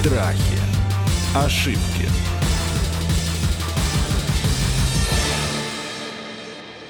Страхи. 0.07 0.39
Ошибки. 1.35 1.81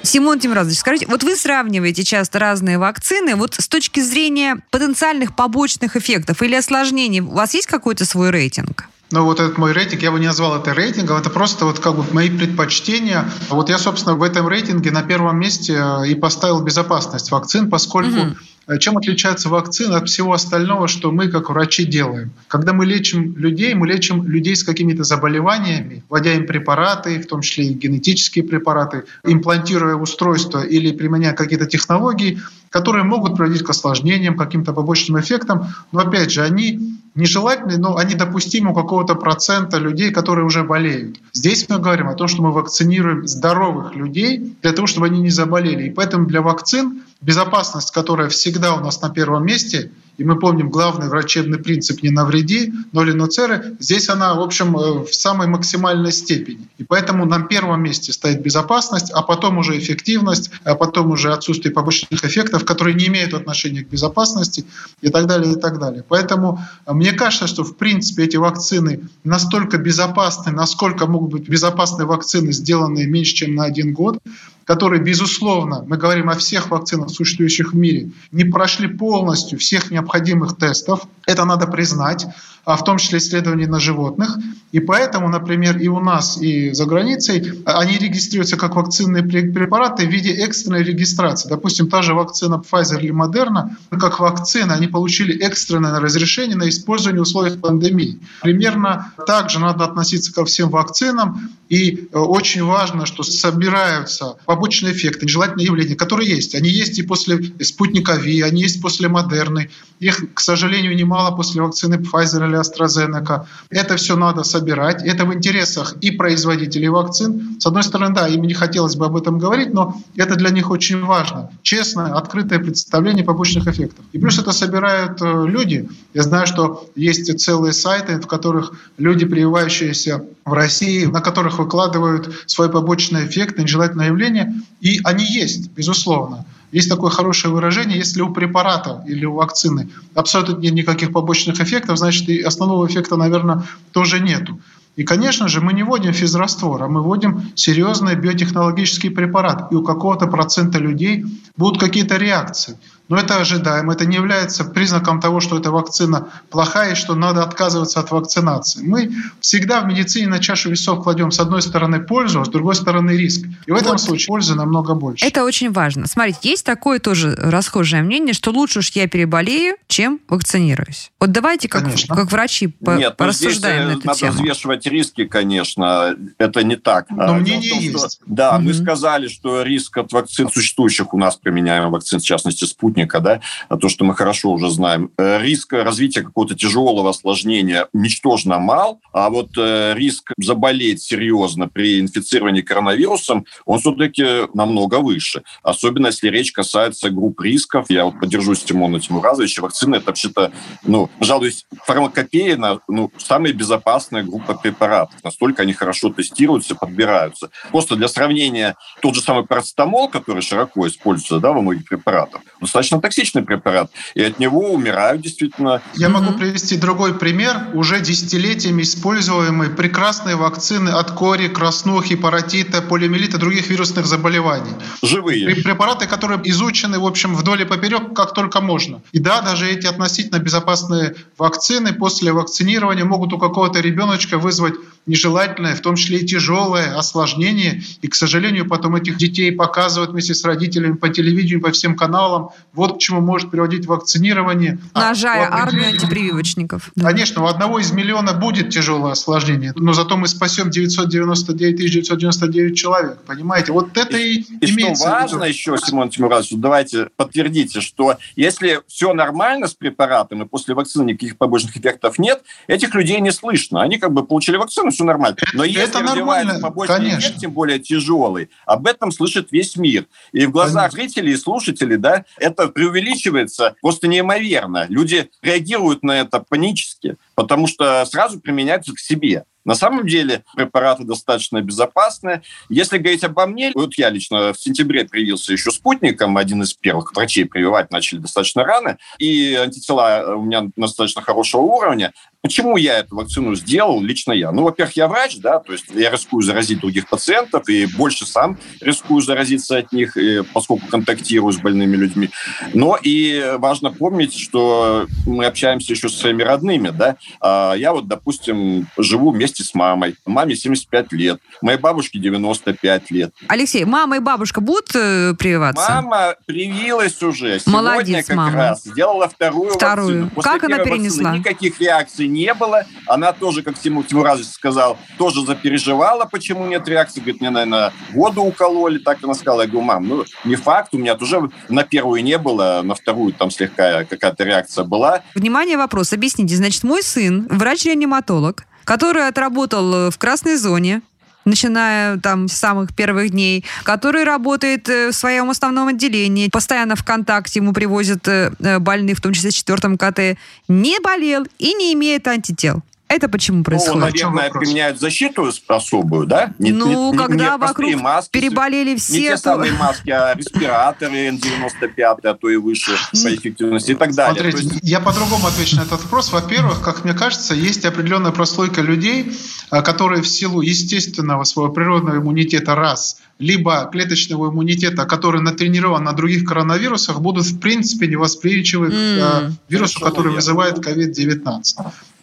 Симон 0.03 0.39
Тимразович, 0.39 0.79
скажите, 0.79 1.07
вот 1.07 1.23
вы 1.23 1.35
сравниваете 1.35 2.05
часто 2.05 2.39
разные 2.39 2.77
вакцины, 2.77 3.35
вот 3.35 3.55
с 3.55 3.69
точки 3.69 4.01
зрения 4.01 4.59
потенциальных 4.71 5.35
побочных 5.35 5.97
эффектов 5.97 6.43
или 6.43 6.57
осложнений, 6.57 7.21
у 7.21 7.31
вас 7.31 7.55
есть 7.55 7.67
какой-то 7.67 8.05
свой 8.05 8.29
рейтинг? 8.29 8.87
Ну, 9.13 9.25
вот 9.25 9.39
этот 9.39 9.57
мой 9.57 9.73
рейтинг, 9.73 10.03
я 10.03 10.11
бы 10.11 10.19
не 10.19 10.27
назвал 10.27 10.57
это 10.57 10.75
рейтингом, 10.75 11.17
это 11.17 11.31
просто 11.31 11.65
вот 11.65 11.79
как 11.79 11.95
бы 11.95 12.05
мои 12.13 12.29
предпочтения. 12.29 13.31
Вот 13.49 13.69
я, 13.69 13.79
собственно, 13.79 14.17
в 14.17 14.23
этом 14.23 14.49
рейтинге 14.49 14.91
на 14.91 15.03
первом 15.03 15.39
месте 15.39 15.75
э, 15.75 16.09
и 16.09 16.15
поставил 16.17 16.61
безопасность 16.63 17.31
вакцин, 17.31 17.71
поскольку 17.71 18.19
угу. 18.19 18.37
Чем 18.81 18.99
отличается 18.99 19.49
вакцина 19.49 19.99
от 19.99 20.09
всего 20.09 20.33
остального, 20.33 20.89
что 20.89 21.13
мы 21.13 21.29
как 21.29 21.51
врачи 21.51 21.85
делаем? 21.85 22.33
Когда 22.49 22.73
мы 22.73 22.85
лечим 22.85 23.37
людей, 23.37 23.75
мы 23.75 23.87
лечим 23.87 24.25
людей 24.27 24.57
с 24.57 24.65
какими-то 24.65 25.05
заболеваниями, 25.05 26.03
вводя 26.09 26.35
им 26.35 26.49
препараты, 26.49 27.21
в 27.21 27.29
том 27.29 27.43
числе 27.43 27.67
и 27.67 27.75
генетические 27.75 28.45
препараты, 28.45 29.05
имплантируя 29.23 29.95
устройства 29.95 30.65
или 30.65 30.91
применяя 30.91 31.33
какие-то 31.33 31.67
технологии, 31.67 32.41
которые 32.69 33.05
могут 33.05 33.37
приводить 33.37 33.63
к 33.63 33.71
осложнениям, 33.71 34.37
каким-то 34.37 34.73
побочным 34.73 35.21
эффектам. 35.21 35.69
Но 35.93 36.01
опять 36.01 36.33
же, 36.33 36.43
они 36.43 36.99
нежелательны, 37.17 37.79
но 37.79 37.97
они 37.97 38.15
допустимы 38.15 38.71
у 38.71 38.75
какого-то 38.75 39.15
процента 39.15 39.79
людей, 39.79 40.11
которые 40.11 40.45
уже 40.45 40.63
болеют. 40.63 41.17
Здесь 41.33 41.69
мы 41.69 41.79
говорим 41.79 42.09
о 42.09 42.15
том, 42.15 42.29
что 42.29 42.43
мы 42.43 42.53
вакцинируем 42.53 43.27
здоровых 43.27 43.95
людей 43.95 44.57
для 44.63 44.73
того, 44.73 44.87
чтобы 44.87 45.07
они 45.07 45.21
не 45.21 45.31
заболели. 45.31 45.89
И 45.89 45.91
поэтому 45.91 46.27
для 46.27 46.43
вакцин 46.43 47.03
безопасность, 47.21 47.91
которая 47.91 48.29
всегда 48.29 48.75
у 48.75 48.81
нас 48.81 49.01
на 49.01 49.11
первом 49.11 49.45
месте, 49.47 49.91
и 50.19 50.25
мы 50.25 50.39
помним 50.39 50.71
главный 50.71 51.09
врачебный 51.09 51.59
принцип 51.59 52.03
«не 52.03 52.11
навреди», 52.11 52.73
ноли 52.93 53.13
ноцеры, 53.13 53.77
здесь 53.79 54.09
она, 54.09 54.35
в 54.35 54.41
общем, 54.41 54.77
э, 54.77 55.05
в 55.05 55.15
самой 55.15 55.47
максимальной 55.47 56.13
степени. 56.13 56.69
И 56.79 56.85
поэтому 56.85 57.27
на 57.27 57.41
первом 57.43 57.83
месте 57.83 58.13
стоит 58.13 58.43
безопасность, 58.43 59.11
а 59.11 59.23
потом 59.23 59.59
уже 59.59 59.79
эффективность, 59.79 60.51
а 60.65 60.75
потом 60.75 61.11
уже 61.11 61.33
отсутствие 61.33 61.73
побочных 61.73 62.25
эффектов, 62.25 62.65
которые 62.65 62.95
не 62.95 63.07
имеют 63.07 63.35
отношения 63.35 63.83
к 63.83 63.89
безопасности 63.89 64.65
и 65.03 65.11
так 65.11 65.27
далее, 65.27 65.53
и 65.53 65.57
так 65.57 65.79
далее. 65.79 66.05
Поэтому 66.09 66.61
э, 66.87 66.93
мне 66.93 67.13
кажется, 67.13 67.47
что 67.47 67.65
в 67.65 67.77
принципе 67.77 68.25
эти 68.25 68.37
вакцины 68.37 69.01
настолько 69.25 69.77
безопасны, 69.79 70.53
насколько 70.53 71.07
могут 71.07 71.33
быть 71.33 71.49
безопасны 71.49 72.07
вакцины, 72.07 72.53
сделанные 72.53 73.07
меньше, 73.07 73.35
чем 73.35 73.55
на 73.55 73.65
один 73.65 73.93
год, 73.93 74.19
которые, 74.67 75.01
безусловно, 75.01 75.85
мы 75.87 75.97
говорим 75.97 76.29
о 76.29 76.35
всех 76.35 76.71
вакцинах, 76.71 77.11
существующих 77.11 77.73
в 77.73 77.77
мире, 77.77 78.11
не 78.33 78.45
прошли 78.45 78.89
полностью 78.89 79.59
всех 79.61 79.93
необходимых 79.93 80.57
тестов. 80.57 81.07
Это 81.25 81.45
надо 81.45 81.69
признать. 81.69 82.27
А 82.67 82.77
в 82.77 82.83
том 82.83 82.99
числе 82.99 83.19
исследований 83.19 83.67
на 83.67 83.79
животных. 83.79 84.37
И 84.73 84.81
поэтому, 84.81 85.29
например, 85.29 85.79
и 85.79 85.87
у 85.87 86.01
нас, 86.01 86.37
и 86.37 86.73
за 86.73 86.85
границей 86.85 87.63
они 87.65 87.97
регистрируются 87.97 88.57
как 88.57 88.75
вакцинные 88.75 89.23
препараты 89.23 90.05
в 90.05 90.11
виде 90.11 90.33
экстренной 90.33 90.83
регистрации. 90.83 91.49
Допустим, 91.49 91.89
та 91.89 92.03
же 92.03 92.13
вакцина 92.13 92.61
Pfizer 92.61 93.01
или 93.01 93.15
Moderna, 93.15 93.71
как 93.91 94.19
вакцины, 94.19 94.73
они 94.73 94.89
получили 94.89 95.39
экстренное 95.39 96.01
разрешение 96.01 96.57
на 96.57 96.69
использование 96.69 97.21
в 97.21 97.23
условиях 97.23 97.61
пандемии. 97.61 98.19
Примерно 98.43 99.13
так 99.27 99.49
же 99.49 99.61
надо 99.61 99.85
относиться 99.85 100.35
ко 100.35 100.45
всем 100.45 100.69
вакцинам. 100.71 101.51
И 101.69 102.09
э, 102.13 102.19
очень 102.19 102.63
важно, 102.63 103.07
что 103.07 103.23
собираются 103.23 104.37
побочные 104.45 104.93
эффекты, 104.93 105.27
нежелательные 105.27 105.67
явления, 105.67 105.97
которые 105.97 106.31
есть. 106.31 106.55
Они 106.55 106.69
есть 106.69 106.99
и 106.99 107.03
после 107.03 107.39
спутника 107.61 108.13
Ви, 108.15 108.41
они 108.43 108.63
есть 108.63 108.81
после 108.81 109.09
Модерны. 109.09 109.71
Их, 109.99 110.35
к 110.35 110.41
сожалению, 110.41 110.95
немало 110.95 111.35
после 111.35 111.63
вакцины 111.63 111.95
Pfizer 111.95 112.47
или 112.47 112.56
или 112.57 112.61
AstraZeneca. 112.61 113.47
Это 113.71 113.97
все 113.97 114.17
надо 114.17 114.43
собирать. 114.43 115.05
Это 115.05 115.25
в 115.25 115.35
интересах 115.35 115.95
и 116.01 116.11
производителей 116.11 116.89
вакцин. 116.89 117.57
С 117.59 117.67
одной 117.67 117.83
стороны, 117.83 118.15
да, 118.15 118.29
им 118.29 118.43
не 118.43 118.55
хотелось 118.55 118.97
бы 118.97 119.07
об 119.07 119.17
этом 119.17 119.39
говорить, 119.39 119.73
но 119.73 120.01
это 120.17 120.37
для 120.37 120.51
них 120.51 120.71
очень 120.71 121.05
важно. 121.05 121.51
Честное, 121.63 122.13
открытое 122.13 122.59
представление 122.59 123.25
побочных 123.25 123.67
эффектов. 123.67 124.05
И 124.13 124.19
плюс 124.19 124.39
это 124.39 124.53
собирают 124.53 125.21
э, 125.21 125.47
люди. 125.47 125.89
Я 126.15 126.23
знаю, 126.23 126.47
что 126.47 126.89
есть 126.95 127.39
целые 127.39 127.73
сайты, 127.73 128.19
в 128.21 128.27
которых 128.27 128.73
люди, 128.99 129.27
прививающиеся 129.27 130.25
в 130.45 130.53
России, 130.53 131.07
на 131.07 131.21
которых 131.21 131.59
выкладывают 131.59 132.33
свои 132.47 132.69
побочные 132.69 133.27
эффекты, 133.27 133.63
нежелательные 133.63 134.09
явления. 134.09 134.55
И 134.81 135.01
они 135.05 135.25
есть, 135.25 135.71
безусловно. 135.73 136.45
Есть 136.73 136.89
такое 136.89 137.11
хорошее 137.11 137.55
выражение, 137.55 137.99
если 137.99 138.23
у 138.23 138.33
препарата 138.33 139.05
или 139.07 139.25
у 139.25 139.35
вакцины 139.35 139.89
абсолютно 140.15 140.61
нет 140.61 140.75
никаких 140.75 141.13
побочных 141.13 141.61
эффектов, 141.61 141.99
значит 141.99 142.29
и 142.29 142.41
основного 142.41 142.87
эффекта, 142.87 143.17
наверное, 143.17 143.63
тоже 143.93 144.21
нету. 144.21 144.61
И, 144.97 145.05
конечно 145.05 145.47
же, 145.47 145.61
мы 145.61 145.75
не 145.75 145.83
вводим 145.83 146.13
физраствор, 146.15 146.83
а 146.83 146.89
мы 146.89 147.03
вводим 147.03 147.53
серьезный 147.55 148.15
биотехнологический 148.17 149.11
препарат. 149.11 149.71
И 149.71 149.75
у 149.75 149.83
какого-то 149.83 150.27
процента 150.27 150.79
людей 150.79 151.25
будут 151.57 151.79
какие-то 151.79 152.17
реакции. 152.17 152.79
Но 153.09 153.17
это 153.19 153.41
ожидаемо, 153.41 153.93
это 153.93 154.05
не 154.05 154.17
является 154.17 154.65
признаком 154.65 155.21
того, 155.21 155.41
что 155.41 155.59
эта 155.59 155.71
вакцина 155.71 156.29
плохая 156.51 156.93
и 156.93 156.95
что 156.95 157.15
надо 157.15 157.43
отказываться 157.43 158.01
от 158.01 158.11
вакцинации. 158.11 158.83
Мы 158.83 159.13
всегда 159.41 159.81
в 159.81 159.87
медицине 159.87 160.27
на 160.27 160.41
чашу 160.41 160.71
весов 160.71 161.03
кладем 161.03 161.31
с 161.31 161.39
одной 161.39 161.63
стороны 161.63 162.01
пользу, 162.01 162.41
а 162.41 162.45
с 162.45 162.49
другой 162.49 162.75
стороны 162.75 163.13
риск. 163.13 163.47
И 163.67 163.71
в 163.71 163.77
этом 163.77 163.93
вот. 163.93 164.01
случае 164.01 164.27
пользы 164.27 164.55
намного 164.55 164.95
больше. 164.95 165.25
Это 165.25 165.45
очень 165.45 165.71
важно. 165.71 166.07
Смотрите, 166.07 166.39
есть 166.43 166.65
такое 166.65 166.99
тоже 166.99 167.35
расхожее 167.37 168.03
мнение, 168.03 168.35
что 168.35 168.51
лучше 168.51 168.81
уж 168.81 168.91
я 168.91 169.07
переболею, 169.07 169.77
чем 169.87 170.21
вакцинируюсь. 170.29 171.13
Вот 171.21 171.31
давайте 171.31 171.69
как, 171.69 171.85
как 172.09 172.33
врачи 172.33 172.67
по, 172.67 172.97
Нет, 172.97 173.17
порассуждаем 173.17 173.85
здесь 173.85 173.95
на 173.95 173.99
эту 173.99 174.07
надо 174.07 174.19
тему. 174.19 174.33
взвешивать 174.33 174.87
риски, 174.87 175.25
конечно. 175.27 176.17
Это 176.39 176.65
не 176.65 176.77
так. 176.77 177.09
Но 177.11 177.23
а, 177.25 177.33
мнение 177.35 177.71
том, 177.71 177.81
есть. 177.81 178.15
Что, 178.15 178.25
да, 178.27 178.57
угу. 178.57 178.65
мы 178.65 178.75
сказали, 178.75 179.29
что 179.29 179.63
риск 179.63 179.97
от 179.99 180.13
вакцин 180.13 180.51
существующих 180.51 181.15
у 181.15 181.19
нас 181.19 181.37
применяемых 181.37 181.93
вакцин, 181.93 182.19
в 182.19 182.25
частности, 182.25 182.65
спутник 182.65 182.96
спутника, 182.97 183.21
да, 183.21 183.41
то, 183.77 183.89
что 183.89 184.05
мы 184.05 184.15
хорошо 184.15 184.51
уже 184.51 184.71
знаем. 184.71 185.11
Э, 185.19 185.41
риск 185.43 185.73
развития 185.73 186.23
какого-то 186.23 186.55
тяжелого 186.55 187.11
осложнения 187.11 187.89
ничтожно 187.93 188.59
мал, 188.59 189.01
а 189.13 189.29
вот 189.29 189.51
э, 189.59 189.95
риск 189.95 190.33
заболеть 190.39 191.03
серьезно 191.03 191.69
при 191.69 192.01
инфицировании 192.01 192.63
коронавирусом, 192.63 193.45
он 193.67 193.81
все-таки 193.81 194.49
намного 194.55 195.01
выше. 195.01 195.43
Особенно, 195.63 196.07
если 196.09 196.29
речь 196.29 196.53
касается 196.53 197.11
групп 197.11 197.41
рисков. 197.43 197.87
Я 197.89 198.05
вот 198.05 198.19
поддержу 198.21 198.55
Тимона 198.55 199.01
Тимуразовича. 199.01 199.63
Вакцины– 199.63 199.97
это 199.97 200.07
вообще-то, 200.07 200.53
ну, 200.83 201.11
пожалуй, 201.19 201.53
фармакопея, 201.85 202.59
ну, 202.89 203.11
самая 203.19 203.53
безопасная 203.53 204.23
группа 204.23 204.55
препаратов. 204.55 205.23
Настолько 205.23 205.63
они 205.63 205.73
хорошо 205.73 206.11
тестируются, 206.11 206.75
подбираются. 206.75 207.51
Просто 207.71 207.97
для 207.97 208.09
сравнения, 208.09 208.77
тот 209.03 209.15
же 209.15 209.21
самый 209.21 209.45
парацетамол, 209.45 210.09
который 210.09 210.43
широко 210.43 210.87
используется 210.87 211.39
да, 211.41 211.53
во 211.53 211.61
многих 211.61 211.85
препаратах, 211.85 212.41
достаточно 212.61 212.86
токсичный 212.91 213.43
препарат, 213.43 213.91
и 214.15 214.23
от 214.23 214.39
него 214.39 214.73
умирают 214.73 215.23
действительно. 215.23 215.83
Я 215.95 216.09
могу 216.09 216.33
привести 216.33 216.77
другой 216.77 217.15
пример. 217.15 217.67
Уже 217.75 218.01
десятилетиями 218.01 218.83
используемые 218.83 219.71
прекрасные 219.71 220.37
вакцины 220.37 220.91
от 220.91 221.11
кори, 221.13 221.49
краснухи, 221.49 222.17
паротита, 222.17 222.83
полиомиелита, 222.83 223.39
других 223.39 223.69
вирусных 223.69 224.07
заболеваний. 224.07 224.73
Живые. 225.03 225.55
Препараты, 225.57 226.07
которые 226.07 226.41
изучены, 226.45 226.99
в 226.99 227.07
общем, 227.07 227.35
вдоль 227.35 227.63
и 227.63 227.65
поперек, 227.65 228.15
как 228.15 228.35
только 228.35 228.61
можно. 228.61 229.03
И 229.13 229.19
да, 229.19 229.41
даже 229.41 229.69
эти 229.69 229.87
относительно 229.87 230.39
безопасные 230.39 231.15
вакцины 231.39 231.93
после 231.93 232.33
вакцинирования 232.33 233.05
могут 233.05 233.33
у 233.33 233.39
какого-то 233.39 233.81
ребеночка 233.81 234.39
вызвать 234.39 234.75
нежелательное, 235.07 235.75
в 235.75 235.81
том 235.81 235.97
числе 235.97 236.19
и 236.19 236.27
тяжелое 236.27 236.97
осложнение. 236.97 237.83
И, 238.03 238.09
к 238.09 238.15
сожалению, 238.15 238.67
потом 238.67 238.97
этих 238.97 239.17
детей 239.17 239.53
показывают 239.53 240.11
вместе 240.11 240.35
с 240.35 240.45
родителями 240.45 240.95
по 240.95 241.09
телевидению, 241.09 241.61
по 241.61 241.71
всем 241.71 241.97
каналам. 241.97 242.51
Вот 242.77 242.97
к 242.97 242.99
чему 242.99 243.21
может 243.21 243.51
приводить 243.51 243.87
вакцинирование. 243.87 244.79
Нажая 244.95 245.49
а, 245.49 245.63
армию 245.63 245.89
антипрививочников. 245.89 246.93
Конечно, 247.01 247.43
у 247.43 247.47
одного 247.47 247.79
из 247.79 247.91
миллиона 247.91 248.35
будет 248.35 248.71
тяжелое 248.71 249.13
осложнение, 249.13 249.73
но 249.77 249.93
зато 249.95 250.17
мы 250.17 250.29
спасем 250.29 250.71
999 250.71 251.77
999 251.77 252.77
человек. 252.77 253.19
Понимаете? 253.27 253.73
Вот 253.73 253.97
это 253.97 254.17
и, 254.17 254.35
и, 254.35 254.47
и 254.61 254.71
имеется 254.71 255.05
что 255.05 255.11
важно 255.11 255.45
еще, 255.45 255.77
Симон 255.79 256.11
Тимуразович, 256.11 256.61
давайте 256.61 257.09
подтвердите, 257.17 257.81
что 257.81 258.17
если 258.37 258.83
все 258.87 259.13
нормально 259.15 259.69
с 259.69 259.75
препаратом 259.75 260.43
и 260.43 260.47
после 260.47 260.75
вакцины 260.75 261.11
никаких 261.11 261.39
побочных 261.39 261.77
эффектов 261.77 262.19
нет, 262.19 262.43
этих 262.67 262.95
людей 262.95 263.21
не 263.21 263.33
слышно. 263.33 263.83
Они 263.83 263.99
как 263.99 264.13
бы 264.13 264.25
получили 264.25 264.57
вакцину, 264.57 264.91
все 264.91 265.05
нормально. 265.05 265.37
Но 265.55 265.65
это, 265.65 265.73
если 265.73 265.89
это 265.89 266.01
развивается 266.01 266.59
побочный 266.61 266.97
Конечно. 266.97 267.19
эффект, 267.19 267.39
тем 267.39 267.53
более 267.53 267.79
тяжелый, 267.79 268.51
об 268.67 268.87
этом 268.87 269.11
слышит 269.13 269.49
весь 269.51 269.77
мир. 269.77 270.07
И 270.33 270.45
в 270.47 270.51
глазах 270.51 270.93
Конечно. 270.93 271.15
зрителей 271.15 271.33
и 271.33 271.37
слушателей, 271.37 271.97
да, 271.97 272.25
это 272.39 272.66
преувеличивается 272.69 273.75
просто 273.81 274.09
неимоверно. 274.09 274.87
Люди 274.89 275.31
реагируют 275.43 276.03
на 276.03 276.21
это 276.21 276.41
панически, 276.41 277.17
потому 277.35 277.67
что 277.67 278.05
сразу 278.07 278.41
применяются 278.41 278.93
к 278.93 278.99
себе. 278.99 279.45
На 279.67 279.75
самом 279.75 280.07
деле 280.07 280.45
препараты 280.55 281.03
достаточно 281.03 281.61
безопасны. 281.61 282.43
Если 282.69 282.99
говорить 282.99 283.25
обо 283.25 283.47
мне, 283.47 283.73
вот 283.75 283.95
я 283.99 284.11
лично 284.11 284.53
в 284.53 284.61
сентябре 284.61 285.05
привился 285.05 285.53
еще 285.53 285.73
спутником, 285.73 286.37
один 286.37 286.63
из 286.63 286.73
первых 286.73 287.13
врачей 287.13 287.47
прививать 287.47 287.91
начали 287.91 288.21
достаточно 288.21 288.63
рано, 288.63 288.97
и 289.19 289.55
антитела 289.55 290.37
у 290.37 290.43
меня 290.43 290.69
достаточно 290.77 291.21
хорошего 291.21 291.63
уровня. 291.63 292.13
Почему 292.43 292.77
я 292.77 292.99
эту 292.99 293.17
вакцину 293.17 293.55
сделал, 293.55 294.01
лично 294.03 294.33
я? 294.33 294.53
Ну, 294.53 294.63
во-первых, 294.63 294.97
я 294.97 295.09
врач, 295.09 295.39
да, 295.39 295.59
то 295.59 295.73
есть 295.73 295.87
я 295.95 296.11
рискую 296.11 296.43
заразить 296.43 296.81
других 296.81 297.09
пациентов 297.09 297.69
и 297.69 297.87
больше 297.87 298.25
сам 298.27 298.59
рискую 298.81 299.21
заразиться 299.21 299.79
от 299.79 299.93
них, 299.93 300.17
поскольку 300.53 300.87
контактирую 300.87 301.53
с 301.53 301.57
больными 301.57 301.97
людьми. 301.97 302.31
Но 302.73 302.97
и 303.01 303.55
важно 303.59 303.91
помнить, 303.91 304.35
что 304.39 305.07
мы 305.27 305.47
общаемся 305.47 305.93
еще 305.93 306.09
со 306.09 306.19
своими 306.19 306.43
родными, 306.43 306.91
да. 306.91 307.17
А 307.41 307.75
я 307.75 307.93
вот, 307.93 308.07
допустим, 308.07 308.87
живу 308.97 309.31
вместе 309.33 309.65
с 309.65 309.75
мамой. 309.75 310.15
Маме 310.25 310.55
75 310.55 311.13
лет, 311.13 311.41
моей 311.63 311.79
бабушке 311.79 312.19
95 312.19 313.11
лет. 313.11 313.33
Алексей, 313.49 313.85
мама 313.85 314.17
и 314.17 314.21
бабушка 314.21 314.61
будут 314.61 314.95
э, 314.95 315.35
прививаться? 315.39 315.91
Мама 315.91 316.35
привилась 316.47 317.21
уже. 317.23 317.61
Молодец, 317.67 318.07
Сегодня 318.07 318.23
как 318.23 318.37
мама. 318.37 318.57
раз 318.57 318.85
сделала 318.85 319.29
вторую, 319.29 319.71
вторую. 319.73 320.07
вакцину. 320.07 320.31
После 320.31 320.51
как 320.51 320.65
она 320.65 320.79
перенесла? 320.79 321.23
Вакцины 321.31 321.39
никаких 321.39 321.81
реакций 321.81 322.29
не 322.37 322.55
было. 322.55 322.85
Она 323.07 323.33
тоже, 323.33 323.63
как 323.63 323.79
Тимур 323.79 324.05
Тимуразович 324.05 324.49
сказал, 324.49 324.99
тоже 325.19 325.45
запереживала, 325.45 326.27
почему 326.27 326.67
нет 326.67 326.87
реакции. 326.89 327.21
Говорит, 327.21 327.41
мне, 327.41 327.51
наверное, 327.51 327.93
воду 328.13 328.43
укололи. 328.43 328.99
Так 328.99 329.19
она 329.23 329.35
сказала. 329.35 329.63
Я 329.63 329.69
говорю, 329.69 329.87
мам, 329.87 330.07
ну, 330.07 330.25
не 330.45 330.57
факт, 330.57 330.95
у 330.95 330.99
меня 330.99 331.15
тоже 331.15 331.51
на 331.69 331.83
первую 331.83 332.23
не 332.23 332.39
было, 332.39 332.83
на 332.85 332.95
вторую 332.95 333.33
там 333.33 333.51
слегка 333.51 334.05
какая-то 334.05 334.45
реакция 334.45 334.85
была. 334.85 335.23
Внимание, 335.35 335.77
вопрос. 335.77 336.13
Объясните. 336.13 336.57
Значит, 336.57 336.85
мой 336.85 337.03
сын, 337.03 337.47
врач-реаниматолог, 337.49 338.65
который 338.85 339.27
отработал 339.27 340.11
в 340.11 340.19
красной 340.19 340.57
зоне, 340.57 341.03
начиная 341.47 342.19
там 342.19 342.49
с 342.49 342.53
самых 342.53 342.95
первых 342.95 343.31
дней, 343.31 343.65
который 343.85 344.25
работает 344.25 344.89
э, 344.89 345.09
в 345.09 345.15
своем 345.15 345.49
основном 345.49 345.89
отделении, 345.89 346.49
постоянно 346.49 346.97
в 346.97 347.05
контакте, 347.05 347.61
ему 347.61 347.73
привозят 347.73 348.29
э, 348.29 348.53
э, 348.59 348.79
больных, 348.79 349.19
в 349.19 349.23
том 349.23 349.33
числе 349.33 349.51
с 349.51 349.55
четвертым 349.55 349.97
КТ, 349.97 350.37
не 350.69 351.01
болел 351.01 351.47
и 351.59 351.73
не 351.73 351.95
имеет 351.95 352.27
антител. 352.29 352.83
Это 353.17 353.31
почему 353.31 353.65
происходит? 353.65 353.95
Ну, 353.95 354.01
наверное, 354.01 354.51
применяют 354.51 355.01
защиту 355.01 355.51
особую, 355.69 356.27
да? 356.27 356.53
Не, 356.59 356.73
ну, 356.73 357.13
не, 357.13 357.19
когда 357.19 357.53
не 357.53 357.57
вокруг 357.57 357.95
маски, 357.95 358.31
переболели 358.31 358.95
все... 358.97 359.13
Не 359.15 359.21
те 359.29 359.37
самые 359.39 359.73
маски, 359.73 360.11
а 360.11 360.35
респираторы 360.35 361.31
N95, 361.31 362.21
а 362.25 362.35
то 362.35 362.51
и 362.51 362.57
выше 362.57 362.93
по 363.13 363.35
эффективности 363.35 363.93
и 363.93 363.95
так 363.95 364.15
далее. 364.15 364.43
Смотрите, 364.43 364.75
есть... 364.75 364.81
я 364.83 365.01
по-другому 365.01 365.47
отвечу 365.47 365.77
на 365.77 365.83
этот 365.83 366.03
вопрос. 366.03 366.31
Во-первых, 366.31 366.83
как 366.83 367.05
мне 367.05 367.15
кажется, 367.15 367.55
есть 367.55 367.87
определенная 367.87 368.33
прослойка 368.33 368.83
людей, 368.83 369.33
а, 369.71 369.81
которые 369.81 370.21
в 370.21 370.29
силу 370.29 370.61
естественного 370.61 371.45
своего 371.45 371.73
природного 371.73 372.19
иммунитета 372.19 372.75
раз– 372.75 373.23
либо 373.39 373.89
клеточного 373.93 374.51
иммунитета, 374.51 375.05
который 375.05 375.43
натренирован 375.43 376.05
на 376.05 376.13
других 376.13 376.45
коронавирусах, 376.45 377.21
будут 377.21 377.45
в 377.45 377.61
принципе 377.61 378.07
невосприимчивы 378.07 378.89
mm. 378.89 379.51
к 379.51 379.53
вирусу, 379.69 380.01
который 380.01 380.33
вызывает 380.33 380.79
COVID-19. 380.79 381.63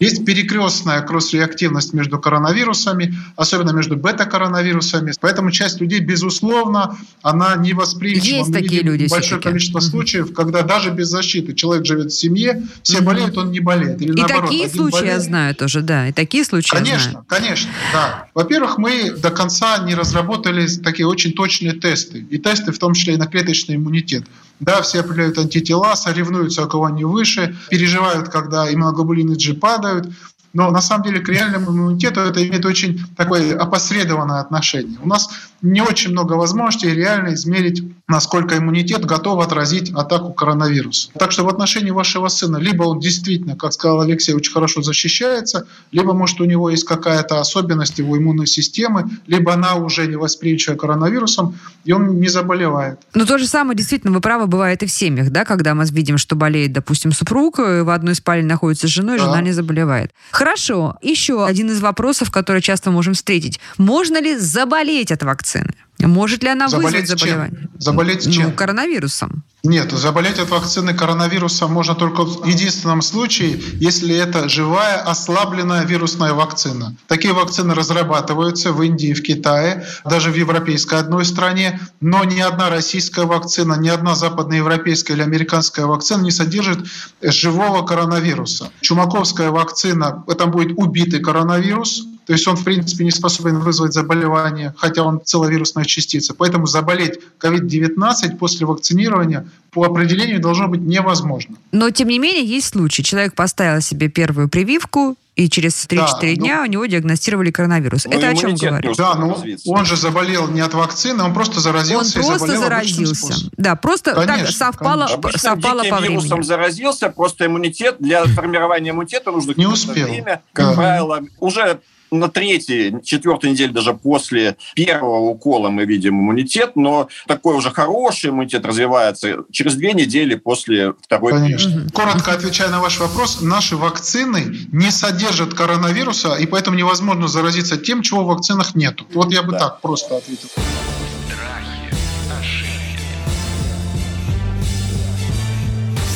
Есть 0.00 0.24
перекрестная 0.24 1.02
кросс-реактивность 1.02 1.94
между 1.94 2.18
коронавирусами, 2.18 3.14
особенно 3.36 3.70
между 3.70 3.96
бета-коронавирусами. 3.96 5.12
Поэтому 5.20 5.52
часть 5.52 5.80
людей, 5.80 6.00
безусловно, 6.00 6.98
она 7.22 7.54
не 7.56 7.74
восприимчива. 7.74 8.38
Есть 8.38 8.48
Мы 8.48 8.54
такие 8.54 8.82
люди 8.82 9.06
большое 9.08 9.40
количество 9.40 9.78
mm-hmm. 9.78 9.82
случаев, 9.82 10.34
когда 10.34 10.62
даже 10.62 10.90
без 10.90 11.08
защиты 11.08 11.54
человек 11.54 11.86
живет 11.86 12.10
в 12.10 12.18
семье, 12.18 12.64
все 12.82 12.98
mm-hmm. 12.98 13.02
болеют, 13.02 13.38
он 13.38 13.52
не 13.52 13.60
болеет. 13.60 14.02
Или 14.02 14.12
и 14.12 14.16
наоборот, 14.16 14.50
такие 14.50 14.68
случаи 14.68 14.92
болеет. 14.92 15.14
я 15.14 15.20
знаю 15.20 15.54
тоже, 15.54 15.80
да. 15.80 16.08
И 16.08 16.12
такие 16.12 16.44
случаи 16.44 16.70
Конечно, 16.70 17.10
знаю. 17.10 17.24
конечно, 17.28 17.70
да. 17.92 18.28
Во-первых, 18.34 18.78
мы 18.78 19.12
до 19.12 19.30
конца 19.30 19.78
не 19.78 19.94
разработали 19.94 20.66
такие 20.82 21.03
такие 21.04 21.06
очень 21.06 21.32
точные 21.32 21.72
тесты. 21.72 22.26
И 22.30 22.38
тесты 22.38 22.72
в 22.72 22.78
том 22.78 22.94
числе 22.94 23.14
и 23.14 23.16
на 23.16 23.26
клеточный 23.26 23.76
иммунитет. 23.76 24.24
Да, 24.60 24.82
все 24.82 25.00
определяют 25.00 25.38
антитела, 25.38 25.94
соревнуются, 25.94 26.64
у 26.64 26.68
кого 26.68 26.84
они 26.86 27.04
выше, 27.04 27.56
переживают, 27.70 28.28
когда 28.28 28.72
иммуноглобулины 28.72 29.34
G 29.34 29.54
падают. 29.54 30.08
Но 30.54 30.70
на 30.70 30.80
самом 30.80 31.04
деле 31.04 31.20
к 31.20 31.28
реальному 31.28 31.70
иммунитету 31.70 32.20
это 32.20 32.46
имеет 32.46 32.64
очень 32.64 33.04
такое 33.16 33.56
опосредованное 33.58 34.40
отношение. 34.40 34.98
У 35.02 35.08
нас 35.08 35.28
не 35.62 35.80
очень 35.80 36.10
много 36.10 36.34
возможностей 36.34 36.90
реально 36.90 37.34
измерить, 37.34 37.82
насколько 38.06 38.56
иммунитет 38.56 39.04
готов 39.04 39.42
отразить 39.42 39.90
атаку 39.92 40.32
коронавируса. 40.32 41.10
Так 41.18 41.32
что 41.32 41.44
в 41.44 41.48
отношении 41.48 41.90
вашего 41.90 42.28
сына 42.28 42.58
либо 42.58 42.84
он 42.84 43.00
действительно, 43.00 43.56
как 43.56 43.72
сказал 43.72 44.02
Алексей, 44.02 44.34
очень 44.34 44.52
хорошо 44.52 44.82
защищается, 44.82 45.66
либо, 45.90 46.12
может, 46.12 46.40
у 46.40 46.44
него 46.44 46.70
есть 46.70 46.84
какая-то 46.84 47.40
особенность 47.40 47.98
его 47.98 48.16
иммунной 48.16 48.46
системы, 48.46 49.10
либо 49.26 49.54
она 49.54 49.74
уже 49.74 50.06
не 50.06 50.16
восприимчива 50.16 50.76
коронавирусом, 50.76 51.58
и 51.84 51.92
он 51.92 52.20
не 52.20 52.28
заболевает. 52.28 53.00
Но 53.14 53.24
то 53.24 53.38
же 53.38 53.46
самое, 53.46 53.76
действительно, 53.76 54.12
вы 54.12 54.20
правы, 54.20 54.46
бывает 54.46 54.82
и 54.82 54.86
в 54.86 54.90
семьях, 54.90 55.30
да, 55.30 55.44
когда 55.44 55.74
мы 55.74 55.84
видим, 55.86 56.18
что 56.18 56.36
болеет, 56.36 56.72
допустим, 56.72 57.12
супруг, 57.12 57.58
в 57.58 57.92
одной 57.92 58.14
спальне 58.14 58.46
находится 58.46 58.86
с 58.86 58.90
женой, 58.90 59.18
да. 59.18 59.24
жена 59.24 59.40
не 59.40 59.52
заболевает. 59.52 60.12
Хорошо. 60.44 60.98
Еще 61.00 61.46
один 61.46 61.70
из 61.70 61.80
вопросов, 61.80 62.30
который 62.30 62.60
часто 62.60 62.90
можем 62.90 63.14
встретить. 63.14 63.60
Можно 63.78 64.20
ли 64.20 64.36
заболеть 64.36 65.10
от 65.10 65.22
вакцины? 65.22 65.72
Может 66.00 66.42
ли 66.42 66.50
она 66.50 66.68
заболеть 66.68 67.02
вызвать 67.02 67.20
заболевание? 67.20 67.60
Чем? 67.60 67.70
Заболеть 67.80 68.34
чем? 68.34 68.44
Ну, 68.44 68.52
коронавирусом. 68.52 69.44
Нет, 69.62 69.92
заболеть 69.92 70.38
от 70.38 70.50
вакцины 70.50 70.92
коронавируса 70.92 71.66
можно 71.68 71.94
только 71.94 72.24
в 72.24 72.46
единственном 72.46 73.00
случае, 73.00 73.58
если 73.80 74.14
это 74.14 74.46
живая 74.46 74.98
ослабленная 75.00 75.84
вирусная 75.84 76.34
вакцина. 76.34 76.94
Такие 77.06 77.32
вакцины 77.32 77.74
разрабатываются 77.74 78.72
в 78.72 78.82
Индии, 78.82 79.14
в 79.14 79.22
Китае, 79.22 79.86
даже 80.04 80.30
в 80.30 80.34
европейской 80.34 80.98
одной 80.98 81.24
стране, 81.24 81.80
но 82.02 82.24
ни 82.24 82.40
одна 82.40 82.68
российская 82.68 83.24
вакцина, 83.24 83.78
ни 83.78 83.88
одна 83.88 84.14
западноевропейская 84.14 85.16
или 85.16 85.22
американская 85.22 85.86
вакцина 85.86 86.20
не 86.20 86.30
содержит 86.30 86.86
живого 87.22 87.86
коронавируса. 87.86 88.70
Чумаковская 88.82 89.50
вакцина, 89.50 90.24
это 90.28 90.44
будет 90.44 90.72
убитый 90.76 91.20
коронавирус, 91.20 92.04
то 92.26 92.32
есть 92.32 92.46
он, 92.48 92.56
в 92.56 92.64
принципе, 92.64 93.04
не 93.04 93.10
способен 93.10 93.58
вызвать 93.58 93.92
заболевание, 93.92 94.74
хотя 94.76 95.02
он 95.02 95.20
целовирусная 95.24 95.84
частица. 95.84 96.34
Поэтому 96.34 96.66
заболеть 96.66 97.18
COVID-19 97.40 98.36
после 98.38 98.66
вакцинирования 98.66 99.46
по 99.70 99.84
определению 99.84 100.40
должно 100.40 100.68
быть 100.68 100.80
невозможно. 100.80 101.56
Но, 101.72 101.90
тем 101.90 102.08
не 102.08 102.18
менее, 102.18 102.44
есть 102.44 102.68
случаи. 102.68 103.02
Человек 103.02 103.34
поставил 103.34 103.80
себе 103.80 104.08
первую 104.08 104.48
прививку, 104.48 105.16
и 105.36 105.48
через 105.48 105.86
3-4 105.86 106.06
да, 106.20 106.34
дня 106.34 106.56
ну, 106.58 106.62
у 106.62 106.66
него 106.66 106.86
диагностировали 106.86 107.50
коронавирус. 107.50 108.04
Ну, 108.04 108.12
Это 108.12 108.28
о 108.28 108.34
чем 108.36 108.54
говорит? 108.54 108.96
Да, 108.96 109.16
ну 109.16 109.36
он 109.66 109.84
же 109.84 109.96
заболел 109.96 110.48
не 110.48 110.60
от 110.60 110.74
вакцины, 110.74 111.24
он 111.24 111.34
просто 111.34 111.58
заразился 111.58 112.20
он 112.20 112.26
просто 112.26 112.56
заразился. 112.56 113.34
Да, 113.56 113.74
просто 113.74 114.14
конечно, 114.14 114.46
так 114.46 114.54
совпало, 114.54 115.08
конечно. 115.08 115.38
совпало 115.40 115.82
по 115.82 115.96
времени. 115.96 116.20
вирусом 116.20 116.44
заразился, 116.44 117.08
просто 117.08 117.46
иммунитет, 117.46 117.96
для 117.98 118.24
формирования 118.26 118.90
иммунитета 118.90 119.32
нужно 119.32 119.54
не 119.56 119.66
успел. 119.66 120.06
время. 120.06 120.42
Как 120.52 120.70
да. 120.70 120.74
правило, 120.74 121.20
уже 121.40 121.80
на 122.18 122.28
третьей, 122.28 123.02
четвертой 123.02 123.50
неделе 123.50 123.72
даже 123.72 123.94
после 123.94 124.56
первого 124.74 125.30
укола 125.30 125.70
мы 125.70 125.84
видим 125.84 126.20
иммунитет, 126.20 126.76
но 126.76 127.08
такой 127.26 127.56
уже 127.56 127.70
хороший 127.70 128.30
иммунитет 128.30 128.64
развивается 128.64 129.44
через 129.50 129.74
две 129.74 129.92
недели 129.92 130.34
после 130.34 130.94
второй 131.02 131.32
Конечно. 131.32 131.86
Коротко 131.92 132.32
отвечая 132.32 132.68
на 132.68 132.80
ваш 132.80 132.98
вопрос, 132.98 133.40
наши 133.40 133.76
вакцины 133.76 134.56
не 134.72 134.90
содержат 134.90 135.54
коронавируса, 135.54 136.34
и 136.34 136.46
поэтому 136.46 136.76
невозможно 136.76 137.28
заразиться 137.28 137.76
тем, 137.76 138.02
чего 138.02 138.24
в 138.24 138.26
вакцинах 138.26 138.74
нет. 138.74 139.00
Вот 139.12 139.32
я 139.32 139.42
бы 139.42 139.52
да. 139.52 139.58
так 139.58 139.80
просто 139.80 140.16
ответил. 140.16 140.48
Страхи, 140.48 141.94
ошибки. 142.40 142.98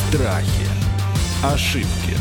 Страхи, 0.08 0.68
ошибки. 1.42 2.17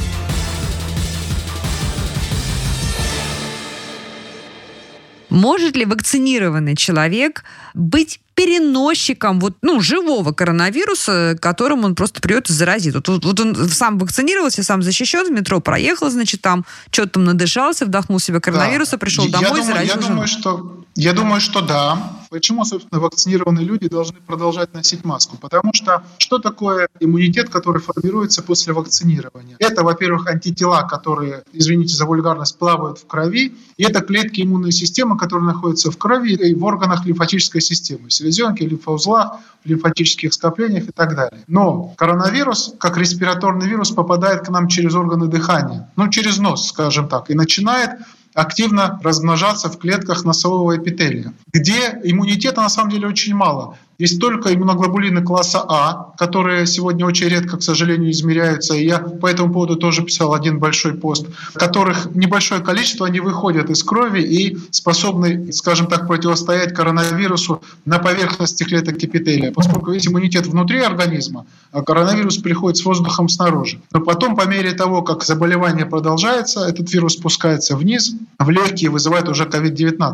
Может 5.38 5.76
ли 5.76 5.86
вакцинированный 5.86 6.76
человек 6.76 7.44
быть 7.76 8.20
переносчиком 8.38 9.40
вот, 9.40 9.56
ну, 9.64 9.82
живого 9.82 10.32
коронавируса, 10.32 11.36
которым 11.42 11.86
он 11.86 11.96
просто 11.96 12.22
придет 12.22 12.52
и 12.52 12.54
заразит. 12.54 12.94
Вот, 12.94 13.08
вот, 13.08 13.26
вот 13.26 13.40
он 13.40 13.56
сам 13.68 13.98
вакцинировался, 13.98 14.62
сам 14.62 14.84
защищен 14.84 15.26
в 15.26 15.32
метро, 15.32 15.60
проехал, 15.60 16.12
значит, 16.12 16.42
там 16.42 16.64
что-то 16.92 17.14
там 17.14 17.24
надышался, 17.24 17.88
вдохнул 17.88 18.20
себе 18.20 18.40
коронавируса, 18.40 18.92
да. 18.92 18.98
пришел 19.00 19.26
я 19.26 19.32
домой, 19.32 19.50
думаю, 19.50 19.66
заразил 19.66 19.96
я 19.96 20.08
думаю, 20.08 20.28
что, 20.28 20.84
я 20.94 21.14
думаю, 21.14 21.42
что 21.42 21.62
да. 21.62 22.14
Почему, 22.30 22.66
собственно, 22.66 23.00
вакцинированные 23.00 23.66
люди 23.66 23.88
должны 23.88 24.18
продолжать 24.20 24.74
носить 24.74 25.06
маску? 25.06 25.38
Потому 25.38 25.74
что 25.74 26.04
что 26.18 26.40
такое 26.40 26.90
иммунитет, 27.00 27.50
который 27.50 27.82
формируется 27.82 28.44
после 28.44 28.74
вакцинирования? 28.74 29.56
Это, 29.60 29.84
во-первых, 29.84 30.28
антитела, 30.28 30.82
которые, 30.88 31.44
извините 31.54 31.96
за 31.96 32.06
вульгарность, 32.06 32.58
плавают 32.58 33.00
в 33.00 33.08
крови, 33.08 33.56
и 33.78 33.84
это 33.84 34.02
клетки 34.02 34.42
иммунной 34.42 34.72
системы, 34.72 35.18
которые 35.18 35.48
находятся 35.48 35.90
в 35.90 35.98
крови 35.98 36.34
и 36.34 36.54
в 36.54 36.64
органах 36.64 37.06
лимфатической 37.06 37.62
системы 37.62 38.12
селезенки, 38.28 38.64
лимфоузлах, 38.64 39.40
лимфатических 39.64 40.34
скоплениях 40.34 40.90
и 40.90 40.92
так 40.92 41.16
далее. 41.16 41.44
Но 41.48 41.94
коронавирус, 41.98 42.74
как 42.80 42.98
респираторный 42.98 43.68
вирус, 43.68 43.92
попадает 43.92 44.46
к 44.46 44.50
нам 44.50 44.68
через 44.68 44.96
органы 44.96 45.28
дыхания, 45.28 45.90
ну, 45.96 46.10
через 46.10 46.38
нос, 46.38 46.70
скажем 46.70 47.08
так, 47.08 47.30
и 47.30 47.34
начинает 47.34 47.92
активно 48.34 49.00
размножаться 49.04 49.68
в 49.70 49.78
клетках 49.80 50.24
носового 50.24 50.78
эпителия, 50.78 51.34
где 51.52 52.00
иммунитета 52.04 52.62
на 52.62 52.70
самом 52.70 52.92
деле 52.92 53.08
очень 53.08 53.34
мало. 53.34 53.78
Есть 53.98 54.20
только 54.20 54.54
иммуноглобулины 54.54 55.24
класса 55.24 55.66
А, 55.68 56.14
которые 56.18 56.68
сегодня 56.68 57.06
очень 57.06 57.28
редко, 57.28 57.58
к 57.58 57.64
сожалению, 57.64 58.12
измеряются. 58.12 58.76
И 58.76 58.86
я 58.86 59.00
по 59.00 59.26
этому 59.26 59.52
поводу 59.52 59.76
тоже 59.76 60.04
писал 60.04 60.34
один 60.36 60.60
большой 60.60 60.94
пост, 60.94 61.26
которых 61.54 62.14
небольшое 62.14 62.62
количество, 62.62 63.08
они 63.08 63.20
выходят 63.20 63.72
из 63.72 63.84
крови 63.84 64.22
и 64.22 64.58
способны, 64.70 65.52
скажем 65.52 65.88
так, 65.88 66.08
противостоять 66.08 66.74
коронавирусу 66.74 67.62
на 67.86 67.98
поверхности 67.98 68.64
клеток 68.64 69.04
эпителия, 69.04 69.52
поскольку 69.52 69.92
есть 69.92 70.08
иммунитет 70.08 70.46
внутри 70.46 70.80
организма, 70.82 71.48
а 71.72 71.82
коронавирус 71.82 72.38
приходит 72.38 72.78
с 72.78 72.86
воздухом 72.86 73.30
снаружи. 73.30 73.82
Но 73.92 74.02
потом, 74.02 74.36
по 74.36 74.46
мере 74.48 74.74
того, 74.74 75.02
как 75.02 75.24
заболевание 75.24 75.88
продолжается, 75.88 76.68
этот 76.68 76.94
вирус 76.94 77.14
спускается 77.14 77.76
вниз, 77.76 78.14
в 78.38 78.50
легкие 78.52 78.92
вызывает 78.92 79.28
уже 79.28 79.46
COVID-19. 79.46 80.14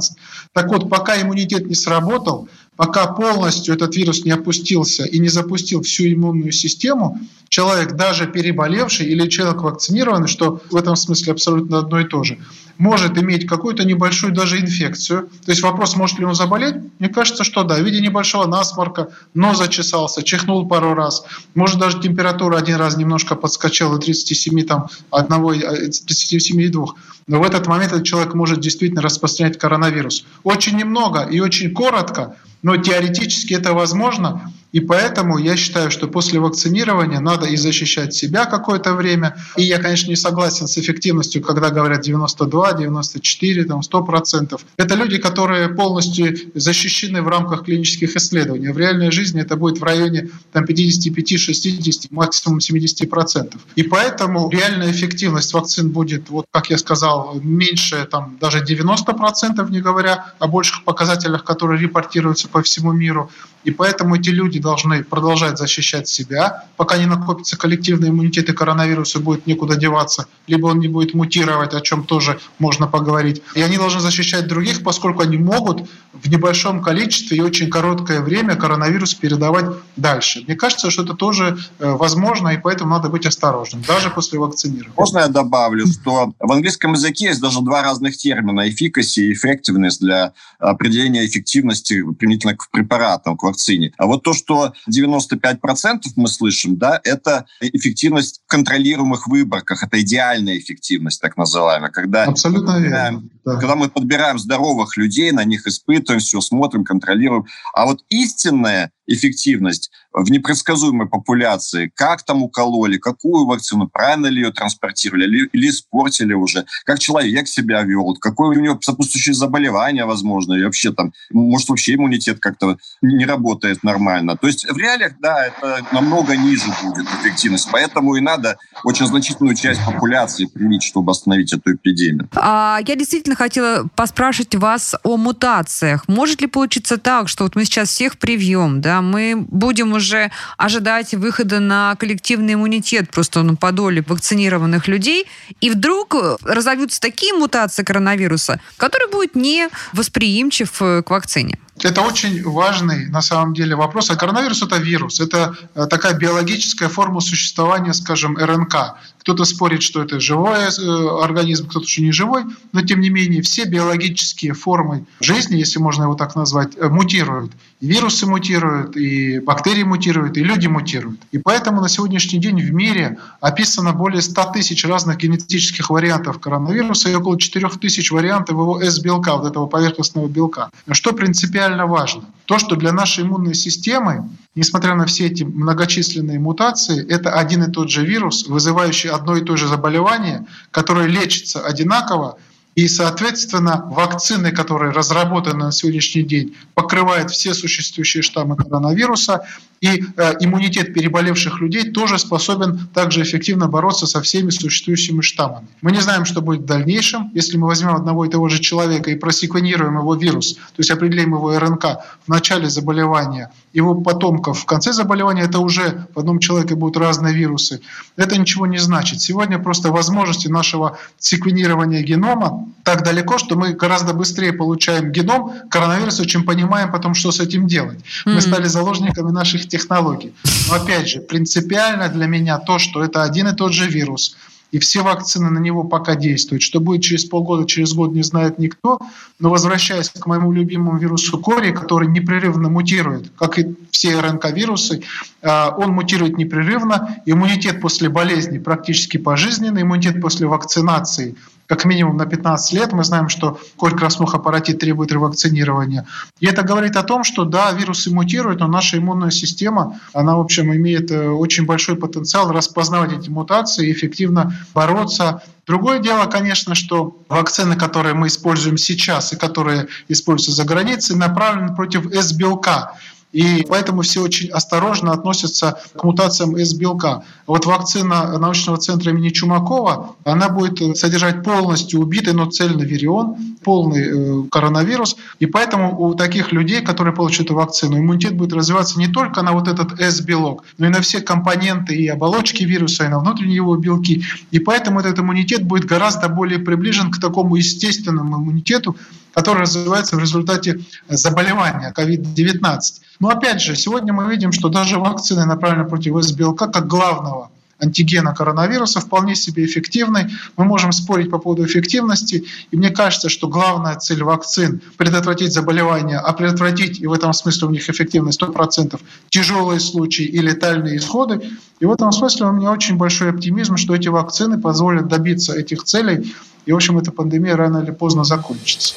Так 0.54 0.69
вот, 0.69 0.89
пока 0.89 1.22
иммунитет 1.22 1.67
не 1.67 1.76
сработал, 1.76 2.48
пока 2.75 3.07
полностью 3.07 3.75
этот 3.75 3.95
вирус 3.95 4.25
не 4.25 4.31
опустился 4.31 5.05
и 5.05 5.19
не 5.19 5.29
запустил 5.29 5.81
всю 5.81 6.12
иммунную 6.12 6.51
систему, 6.51 7.19
человек, 7.49 7.93
даже 7.93 8.25
переболевший 8.25 9.05
или 9.05 9.29
человек 9.29 9.62
вакцинированный, 9.62 10.27
что 10.27 10.62
в 10.71 10.75
этом 10.75 10.95
смысле 10.95 11.33
абсолютно 11.33 11.79
одно 11.79 11.99
и 11.99 12.05
то 12.05 12.23
же, 12.23 12.39
может 12.79 13.17
иметь 13.17 13.45
какую-то 13.45 13.86
небольшую 13.86 14.33
даже 14.33 14.59
инфекцию. 14.59 15.29
То 15.45 15.51
есть 15.51 15.62
вопрос, 15.62 15.95
может 15.95 16.17
ли 16.17 16.25
он 16.25 16.33
заболеть? 16.33 16.75
Мне 16.97 17.09
кажется, 17.09 17.43
что 17.43 17.63
да. 17.63 17.75
В 17.75 17.83
виде 17.83 18.01
небольшого 18.01 18.47
насморка, 18.47 19.09
нос 19.36 19.59
зачесался, 19.59 20.23
чихнул 20.23 20.67
пару 20.67 20.95
раз. 20.95 21.23
Может 21.53 21.79
даже 21.79 22.01
температура 22.01 22.57
один 22.57 22.77
раз 22.77 22.97
немножко 22.97 23.36
подскочила 23.36 23.95
до 23.95 23.99
37, 23.99 24.63
там, 24.63 24.88
1, 25.12 25.29
37,2. 25.29 26.86
Но 27.27 27.39
в 27.39 27.43
этот 27.43 27.67
момент 27.67 27.93
этот 27.93 28.05
человек 28.05 28.33
может 28.33 28.59
действительно 28.59 29.01
распространять 29.01 29.59
коронавирус. 29.59 30.25
Очень 30.43 30.77
немного 30.77 31.21
и 31.21 31.39
очень 31.39 31.71
коротко, 31.71 32.36
но 32.63 32.78
теоретически 32.78 33.54
это 33.54 33.73
возможно. 33.73 34.52
И 34.73 34.79
поэтому 34.79 35.38
я 35.38 35.55
считаю, 35.55 35.91
что 35.91 36.07
после 36.07 36.39
вакцинирования 36.39 37.19
надо 37.19 37.45
и 37.45 37.55
защищать 37.55 38.13
себя 38.13 38.45
какое-то 38.45 38.95
время. 38.95 39.38
И 39.55 39.63
я, 39.63 39.77
конечно, 39.77 40.09
не 40.09 40.15
согласен 40.15 40.67
с 40.67 40.77
эффективностью, 40.79 41.43
когда 41.43 41.69
говорят 41.69 42.01
92, 42.01 42.73
94, 42.73 43.63
там 43.65 43.81
100%. 43.81 44.59
Это 44.77 44.95
люди, 44.95 45.19
которые 45.19 45.69
полностью 45.69 46.36
защищены 46.55 47.21
в 47.21 47.27
рамках 47.27 47.65
клинических 47.65 48.15
исследований. 48.15 48.69
В 48.69 48.77
реальной 48.79 49.12
жизни 49.12 49.41
это 49.41 49.55
будет 49.55 49.79
в 49.79 49.83
районе 49.83 50.29
там, 50.51 50.65
55-60, 50.65 52.07
максимум 52.09 52.57
70%. 52.57 53.55
И 53.75 53.83
поэтому 53.83 54.49
реальная 54.49 54.91
эффективность 54.91 55.53
вакцин 55.53 55.91
будет, 55.91 56.29
вот 56.29 56.47
как 56.49 56.71
я 56.71 56.79
сказал, 56.79 57.39
меньше 57.43 58.07
там, 58.09 58.38
даже 58.41 58.63
90%, 58.63 59.69
не 59.69 59.81
говоря 59.81 60.33
о 60.39 60.47
больших 60.47 60.83
показателях, 60.83 61.43
которые 61.43 61.79
репортируются 61.79 62.47
по 62.47 62.63
всему 62.63 62.91
миру. 62.91 63.29
И 63.63 63.71
поэтому 63.71 64.15
эти 64.15 64.29
люди 64.29 64.59
должны 64.63 65.04
продолжать 65.04 65.58
защищать 65.60 66.08
себя, 66.08 66.65
пока 66.78 66.97
не 66.97 67.06
накопится 67.06 67.58
коллективный 67.58 68.10
иммунитет 68.10 68.49
и 68.49 68.54
коронавирусу 68.54 69.19
будет 69.19 69.45
некуда 69.45 69.76
деваться, 69.76 70.28
либо 70.47 70.67
он 70.67 70.80
не 70.80 70.88
будет 70.88 71.13
мутировать, 71.13 71.73
о 71.73 71.82
чем 71.82 72.04
тоже 72.04 72.39
можно 72.58 72.88
поговорить. 72.88 73.43
И 73.54 73.62
они 73.62 73.78
должны 73.78 73.99
защищать 74.02 74.47
других, 74.47 74.84
поскольку 74.84 75.21
они 75.21 75.38
могут 75.38 75.88
в 76.13 76.30
небольшом 76.30 76.82
количестве 76.82 77.38
и 77.38 77.41
очень 77.41 77.69
короткое 77.69 78.21
время 78.21 78.56
коронавирус 78.56 79.13
передавать 79.13 79.65
дальше. 79.97 80.43
Мне 80.47 80.56
кажется, 80.56 80.89
что 80.89 81.04
это 81.04 81.13
тоже 81.13 81.58
э, 81.80 81.91
возможно, 81.91 82.49
и 82.49 82.58
поэтому 82.58 82.91
надо 82.91 83.10
быть 83.10 83.26
осторожным, 83.26 83.84
даже 83.88 84.10
после 84.10 84.39
вакцинирования. 84.39 84.93
Можно 84.97 85.19
я 85.19 85.28
добавлю, 85.28 85.86
что 85.88 86.34
в 86.39 86.52
английском 86.52 86.93
языке 86.93 87.28
есть 87.28 87.41
даже 87.41 87.62
два 87.62 87.84
разных 87.84 88.17
термина– 88.17 88.67
efficacy 88.69 89.21
и 89.21 89.34
effectiveness 89.34 89.97
для 89.99 90.34
определения 90.60 91.26
эффективности 91.26 92.04
применительно 92.13 92.56
к 92.56 92.69
препаратам, 92.69 93.38
к 93.38 93.43
вакцине. 93.43 93.91
А 93.97 94.06
вот 94.06 94.23
то, 94.23 94.34
что 94.34 94.52
95% 94.89 96.01
мы 96.15 96.27
слышим, 96.27 96.77
да, 96.77 96.99
это 97.03 97.45
эффективность 97.61 98.41
в 98.45 98.49
контролируемых 98.49 99.27
выборках, 99.27 99.83
это 99.83 100.01
идеальная 100.01 100.57
эффективность, 100.57 101.21
так 101.21 101.37
называемая, 101.37 101.91
когда, 101.91 102.23
Абсолютно 102.23 102.79
верно. 102.79 103.23
Да. 103.45 103.55
когда 103.55 103.75
мы 103.75 103.89
подбираем 103.89 104.39
здоровых 104.39 104.97
людей, 104.97 105.31
на 105.31 105.43
них 105.43 105.67
испытываем, 105.67 106.21
все 106.21 106.39
смотрим, 106.41 106.85
контролируем. 106.85 107.45
А 107.73 107.85
вот 107.85 108.03
истинная 108.09 108.91
эффективность 109.07 109.91
в 110.13 110.29
непредсказуемой 110.29 111.07
популяции, 111.07 111.91
как 111.95 112.23
там 112.23 112.43
укололи, 112.43 112.97
какую 112.97 113.45
вакцину, 113.45 113.87
правильно 113.87 114.27
ли 114.27 114.41
ее 114.41 114.51
транспортировали 114.51 115.25
или, 115.25 115.49
или 115.51 115.69
испортили 115.69 116.33
уже, 116.33 116.65
как 116.85 116.99
человек 116.99 117.47
себя 117.47 117.81
вел, 117.81 118.15
какое 118.19 118.57
у 118.57 118.61
него 118.61 118.79
сопутствующее 118.81 119.33
заболевание, 119.33 120.05
возможно, 120.05 120.53
и 120.53 120.63
вообще 120.63 120.93
там, 120.93 121.13
может, 121.31 121.69
вообще 121.69 121.95
иммунитет 121.95 122.39
как-то 122.39 122.77
не 123.01 123.25
работает 123.25 123.83
нормально. 123.83 124.37
То 124.37 124.47
есть 124.47 124.69
в 124.69 124.77
реалиях, 124.77 125.13
да, 125.19 125.47
это 125.47 125.85
намного 125.91 126.35
ниже 126.35 126.67
будет 126.83 127.07
эффективность, 127.21 127.67
поэтому 127.71 128.15
и 128.15 128.21
надо 128.21 128.57
очень 128.83 129.07
значительную 129.07 129.55
часть 129.55 129.83
популяции 129.85 130.45
привить, 130.45 130.83
чтобы 130.83 131.11
остановить 131.11 131.53
эту 131.53 131.73
эпидемию. 131.73 132.29
А, 132.35 132.79
я 132.85 132.95
действительно 132.95 133.35
хотела 133.35 133.87
поспрашивать 133.95 134.55
вас 134.55 134.95
о 135.03 135.17
мутациях. 135.17 136.07
Может 136.07 136.41
ли 136.41 136.47
получиться 136.47 136.97
так, 136.97 137.29
что 137.29 137.43
вот 137.45 137.55
мы 137.55 137.65
сейчас 137.65 137.89
всех 137.89 138.17
привьем, 138.17 138.81
да, 138.81 138.92
мы 139.01 139.36
будем 139.38 139.93
уже 139.93 140.32
ожидать 140.58 141.13
выхода 141.13 141.60
на 141.60 141.95
коллективный 141.95 142.53
иммунитет 142.53 143.10
просто 143.10 143.43
ну, 143.43 143.56
по 143.56 143.71
доле 143.71 144.03
вакцинированных 144.06 144.88
людей, 144.88 145.25
и 145.62 145.69
вдруг 145.69 146.15
разовьются 146.43 146.99
такие 146.99 147.34
мутации 147.34 147.84
коронавируса, 147.84 148.60
который 148.77 149.10
будет 149.10 149.36
не 149.36 149.69
восприимчив 149.93 150.82
э, 150.82 151.03
к 151.03 151.10
вакцине? 151.10 151.60
Это 151.81 152.01
очень 152.01 152.43
важный 152.43 153.07
на 153.07 153.21
самом 153.21 153.53
деле 153.53 153.75
вопрос. 153.75 154.09
А 154.09 154.15
коронавирус 154.15 154.62
это 154.62 154.77
вирус, 154.77 155.19
это 155.19 155.55
э, 155.73 155.88
такая 155.88 156.13
биологическая 156.13 156.88
форма 156.88 157.19
существования, 157.19 157.93
скажем, 157.93 158.38
РНК. 158.38 158.95
Кто-то 159.19 159.43
спорит, 159.43 159.81
что 159.81 160.03
это 160.03 160.19
живой 160.19 160.59
э, 160.59 161.23
организм, 161.23 161.67
кто-то 161.67 161.88
что 161.88 162.01
не 162.03 162.12
живой, 162.12 162.43
но 162.73 162.81
тем 162.81 162.99
не 163.01 163.09
менее 163.09 163.41
все 163.41 163.65
биологические 163.65 164.53
формы 164.53 165.05
жизни, 165.19 165.55
если 165.55 165.79
можно 165.79 166.03
его 166.03 166.13
так 166.13 166.36
назвать, 166.36 166.73
э, 166.77 166.88
мутируют. 166.89 167.51
И 167.79 167.88
вирусы 167.88 168.27
мутируют, 168.27 168.95
и 168.95 169.39
бактерии 169.39 169.83
мутируют, 169.83 170.38
и 170.38 170.43
люди 170.43 170.67
мутируют. 170.67 171.19
И 171.31 171.39
поэтому 171.39 171.81
на 171.81 171.89
сегодняшний 171.89 172.39
день 172.39 172.62
в 172.62 172.71
мире 172.71 173.17
описано 173.41 173.93
более 173.93 174.21
100 174.21 174.51
тысяч 174.53 174.86
разных 174.86 175.17
генетических 175.17 175.89
вариантов 175.89 176.39
коронавируса 176.39 177.09
и 177.09 177.15
около 177.15 177.39
4 177.39 177.67
тысяч 177.81 178.12
вариантов 178.12 178.51
его 178.51 178.79
S-белка, 178.79 179.36
вот 179.36 179.49
этого 179.49 179.65
поверхностного 179.65 180.27
белка. 180.27 180.69
Что 180.91 181.13
принципиально 181.13 181.62
важно? 181.69 182.26
То, 182.45 182.60
что 182.60 182.76
для 182.76 182.91
нашей 182.91 183.23
иммунной 183.23 183.54
системы, 183.54 184.30
несмотря 184.56 184.95
на 184.95 185.06
все 185.06 185.28
эти 185.28 185.43
многочисленные 185.43 186.39
мутации, 186.39 187.06
это 187.08 187.32
один 187.32 187.63
и 187.63 187.71
тот 187.71 187.89
же 187.89 188.06
вирус, 188.06 188.47
вызывающий 188.47 189.10
одно 189.10 189.38
и 189.38 189.41
то 189.41 189.56
же 189.56 189.67
заболевание, 189.67 190.45
которое 190.71 191.08
лечится 191.08 191.62
одинаково, 191.65 192.38
и, 192.76 192.88
соответственно, 192.88 193.84
вакцины, 193.86 194.52
которые 194.52 194.91
разработаны 194.91 195.65
на 195.65 195.71
сегодняшний 195.71 196.23
день, 196.23 196.56
покрывают 196.73 197.30
все 197.30 197.54
существующие 197.54 198.23
штаммы 198.23 198.56
коронавируса, 198.56 199.45
и 199.84 200.02
э, 200.15 200.34
иммунитет 200.39 200.93
переболевших 200.93 201.60
людей 201.60 201.91
тоже 201.91 202.17
способен 202.17 202.88
также 202.93 203.22
эффективно 203.22 203.67
бороться 203.67 204.08
со 204.08 204.22
всеми 204.22 204.50
существующими 204.50 205.19
штаммами. 205.19 205.67
Мы 205.82 205.91
не 205.91 206.00
знаем, 206.00 206.24
что 206.24 206.41
будет 206.41 206.62
в 206.62 206.65
дальнейшем, 206.65 207.30
если 207.34 207.58
мы 207.58 207.67
возьмем 207.67 207.93
одного 207.93 208.24
и 208.24 208.30
того 208.30 208.48
же 208.48 208.60
человека 208.60 209.12
и 209.12 209.15
просеквенируем 209.15 209.98
его 209.98 210.15
вирус, 210.15 210.54
то 210.54 210.78
есть 210.78 210.89
определим 210.89 211.36
его 211.36 211.60
РНК 211.60 211.84
в 212.26 212.30
начале 212.30 212.69
заболевания, 212.69 213.52
его 213.74 213.96
потомков 213.96 214.60
в 214.60 214.65
конце 214.65 214.93
заболевания, 214.93 215.41
это 215.41 215.60
уже 215.60 216.08
в 216.15 216.19
одном 216.19 216.39
человеке 216.39 216.76
будут 216.76 216.96
разные 216.96 217.34
вирусы. 217.34 217.82
Это 218.15 218.38
ничего 218.38 218.65
не 218.67 218.78
значит. 218.78 219.19
Сегодня 219.19 219.60
просто 219.60 219.91
возможности 219.91 220.48
нашего 220.48 220.98
секвенирования 221.17 222.04
генома 222.04 222.67
так 222.84 223.04
далеко, 223.04 223.38
что 223.38 223.56
мы 223.58 223.74
гораздо 223.74 224.13
быстрее 224.13 224.54
получаем 224.54 225.12
геном 225.12 225.52
коронавируса, 225.69 226.26
чем 226.26 226.46
понимаем 226.46 226.91
потом, 226.91 227.15
что 227.15 227.32
с 227.32 227.39
этим 227.41 227.67
делать. 227.67 228.00
Мы 228.26 228.39
стали 228.39 228.67
заложниками 228.67 229.32
наших 229.32 229.67
технологий. 229.73 230.33
Но 230.69 230.75
опять 230.75 231.09
же, 231.09 231.19
принципиально 231.19 232.07
для 232.07 232.27
меня 232.27 232.59
то, 232.59 232.77
что 232.77 233.03
это 233.03 233.23
один 233.23 233.47
и 233.47 233.55
тот 233.55 233.73
же 233.73 233.88
вирус, 233.88 234.38
и 234.71 234.77
все 234.79 235.01
вакцины 235.01 235.49
на 235.49 235.59
него 235.59 235.83
пока 235.83 236.15
действуют. 236.15 236.62
Что 236.62 236.79
будет 236.79 237.01
через 237.01 237.25
полгода, 237.25 237.65
через 237.65 237.93
год, 237.93 238.12
не 238.13 238.23
знает 238.23 238.59
никто. 238.59 238.99
Но 239.39 239.49
возвращаясь 239.49 240.09
к 240.09 240.25
моему 240.25 240.51
любимому 240.51 240.97
вирусу 240.97 241.39
кори, 241.39 241.71
который 241.71 242.07
непрерывно 242.07 242.69
мутирует, 242.69 243.31
как 243.38 243.59
и 243.59 243.75
все 243.91 244.19
РНК-вирусы, 244.19 245.03
а, 245.43 245.75
он 245.77 245.91
мутирует 245.91 246.38
непрерывно. 246.38 247.17
Иммунитет 247.27 247.81
после 247.81 248.09
болезни 248.09 248.57
практически 248.59 249.17
пожизненный, 249.17 249.81
иммунитет 249.81 250.21
после 250.21 250.47
вакцинации– 250.47 251.36
как 251.67 251.86
минимум 251.86 252.17
на 252.17 252.26
15 252.26 252.73
лет. 252.73 252.93
Мы 252.93 253.04
знаем, 253.04 253.30
что 253.30 253.60
корь 253.76 253.95
краснуха 253.95 254.38
аппаратит 254.38 254.80
требует 254.80 255.12
ревакцинирования. 255.12 256.08
И 256.39 256.45
это 256.45 256.63
говорит 256.63 256.95
о 256.95 257.04
том, 257.04 257.23
что 257.23 257.45
да, 257.45 257.71
вирусы 257.71 258.12
мутируют, 258.12 258.60
но 258.60 258.67
наша 258.67 258.97
иммунная 258.97 259.32
система, 259.32 259.99
она, 260.13 260.38
в 260.38 260.41
общем, 260.41 260.73
имеет 260.73 261.12
э, 261.12 261.30
очень 261.30 261.65
большой 261.65 261.95
потенциал 261.95 262.52
распознавать 262.52 263.13
эти 263.13 263.30
мутации 263.30 263.88
и 263.88 263.91
эффективно 263.91 264.56
бороться 264.73 265.41
Другое 265.65 265.99
дело, 265.99 266.26
конечно, 266.26 266.76
что 266.76 267.17
вакцины, 267.30 267.78
которые 267.78 268.13
мы 268.13 268.28
используем 268.28 268.78
сейчас 268.78 269.32
и 269.32 269.38
которые 269.38 269.88
используются 270.10 270.52
за 270.52 270.67
границей, 270.67 271.15
направлены 271.15 271.73
против 271.73 272.13
С-белка. 272.13 272.97
И 273.34 273.65
поэтому 273.67 274.04
все 274.04 274.22
очень 274.22 274.50
осторожно 274.50 275.12
относятся 275.12 275.80
к 275.98 276.04
мутациям 276.04 276.56
S-белка. 276.56 277.24
Вот 277.48 277.65
вакцина 277.65 278.38
научного 278.38 278.78
центра 278.78 279.12
имени 279.12 279.30
Чумакова, 279.30 280.15
она 280.24 280.50
будет 280.50 280.98
содержать 280.98 281.43
полностью 281.43 282.00
убитый, 282.00 282.34
но 282.34 282.46
цельный 282.46 282.86
вирион, 282.86 283.36
полный 283.63 284.43
э, 284.43 284.43
коронавирус. 284.52 285.17
И 285.39 285.48
поэтому 285.48 286.00
у 286.00 286.13
таких 286.13 286.52
людей, 286.52 286.82
которые 286.82 287.15
получат 287.15 287.48
эту 287.48 287.56
вакцину, 287.56 287.98
иммунитет 287.98 288.38
будет 288.38 288.54
развиваться 288.54 289.00
не 289.00 289.08
только 289.08 289.41
на 289.41 289.54
вот 289.54 289.67
этот 289.67 290.00
S-белок, 290.00 290.63
но 290.78 290.86
и 290.86 290.89
на 290.89 291.02
все 291.02 291.19
компоненты 291.19 291.96
и 291.96 292.08
оболочки 292.08 292.63
вируса, 292.63 293.06
и 293.06 293.08
на 293.08 293.19
внутренние 293.19 293.56
его 293.56 293.76
белки. 293.76 294.24
И 294.52 294.60
поэтому 294.60 295.00
этот 295.00 295.17
иммунитет 295.19 295.63
будет 295.63 295.86
гораздо 295.86 296.30
более 296.30 296.60
приближен 296.60 297.10
к 297.10 297.19
такому 297.19 297.56
естественному 297.56 298.38
иммунитету, 298.38 298.96
который 299.34 299.62
развивается 299.62 300.15
в 300.15 300.19
результате 300.19 300.80
заболевания 301.10 301.93
COVID-19. 301.96 302.80
Но 303.19 303.30
опять 303.30 303.62
же, 303.62 303.76
сегодня 303.76 304.13
мы 304.13 304.30
видим, 304.30 304.52
что 304.52 304.69
даже 304.69 305.00
вакцины, 305.00 305.46
направленные 305.46 305.88
против 305.88 306.15
С-белка, 306.24 306.67
как 306.67 306.88
главного 306.88 307.50
антигена 307.84 308.34
коронавируса 308.34 309.00
вполне 309.00 309.36
себе 309.36 309.65
эффективны. 309.65 310.30
Мы 310.58 310.65
можем 310.65 310.91
спорить 310.91 311.30
по 311.30 311.38
поводу 311.38 311.65
эффективности. 311.65 312.46
И 312.72 312.78
мне 312.78 312.89
кажется, 312.89 313.30
что 313.30 313.48
главная 313.48 313.96
цель 313.96 314.24
вакцин– 314.24 314.82
предотвратить 314.98 315.54
заболевания, 315.54 316.17
а 316.17 316.34
предотвратить, 316.34 317.00
и 317.00 317.08
в 317.08 317.13
этом 317.13 317.34
смысле 317.34 317.67
у 317.67 317.72
них 317.72 317.89
эффективность 317.89 318.41
100%, 318.41 319.00
тяжелые 319.30 319.80
случаи 319.80 320.26
и 320.26 320.39
летальные 320.39 320.98
исходы. 320.98 321.41
И 321.80 321.86
в 321.86 321.91
этом 321.91 322.12
смысле 322.12 322.48
у 322.48 322.52
меня 322.52 322.72
очень 322.72 322.98
большой 322.98 323.32
оптимизм, 323.32 323.78
что 323.78 323.96
эти 323.96 324.08
вакцины 324.08 324.60
позволят 324.60 325.08
добиться 325.08 325.54
этих 325.54 325.84
целей. 325.84 326.34
И, 326.65 326.72
в 326.72 326.76
общем, 326.76 326.98
эта 326.98 327.12
пандемия 327.12 327.58
рано 327.58 327.80
или 327.80 327.91
поздно 327.91 328.24
закончится. 328.24 328.96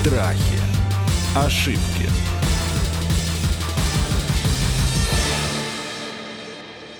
Страхи. 0.00 0.60
Ошибки. 1.34 1.97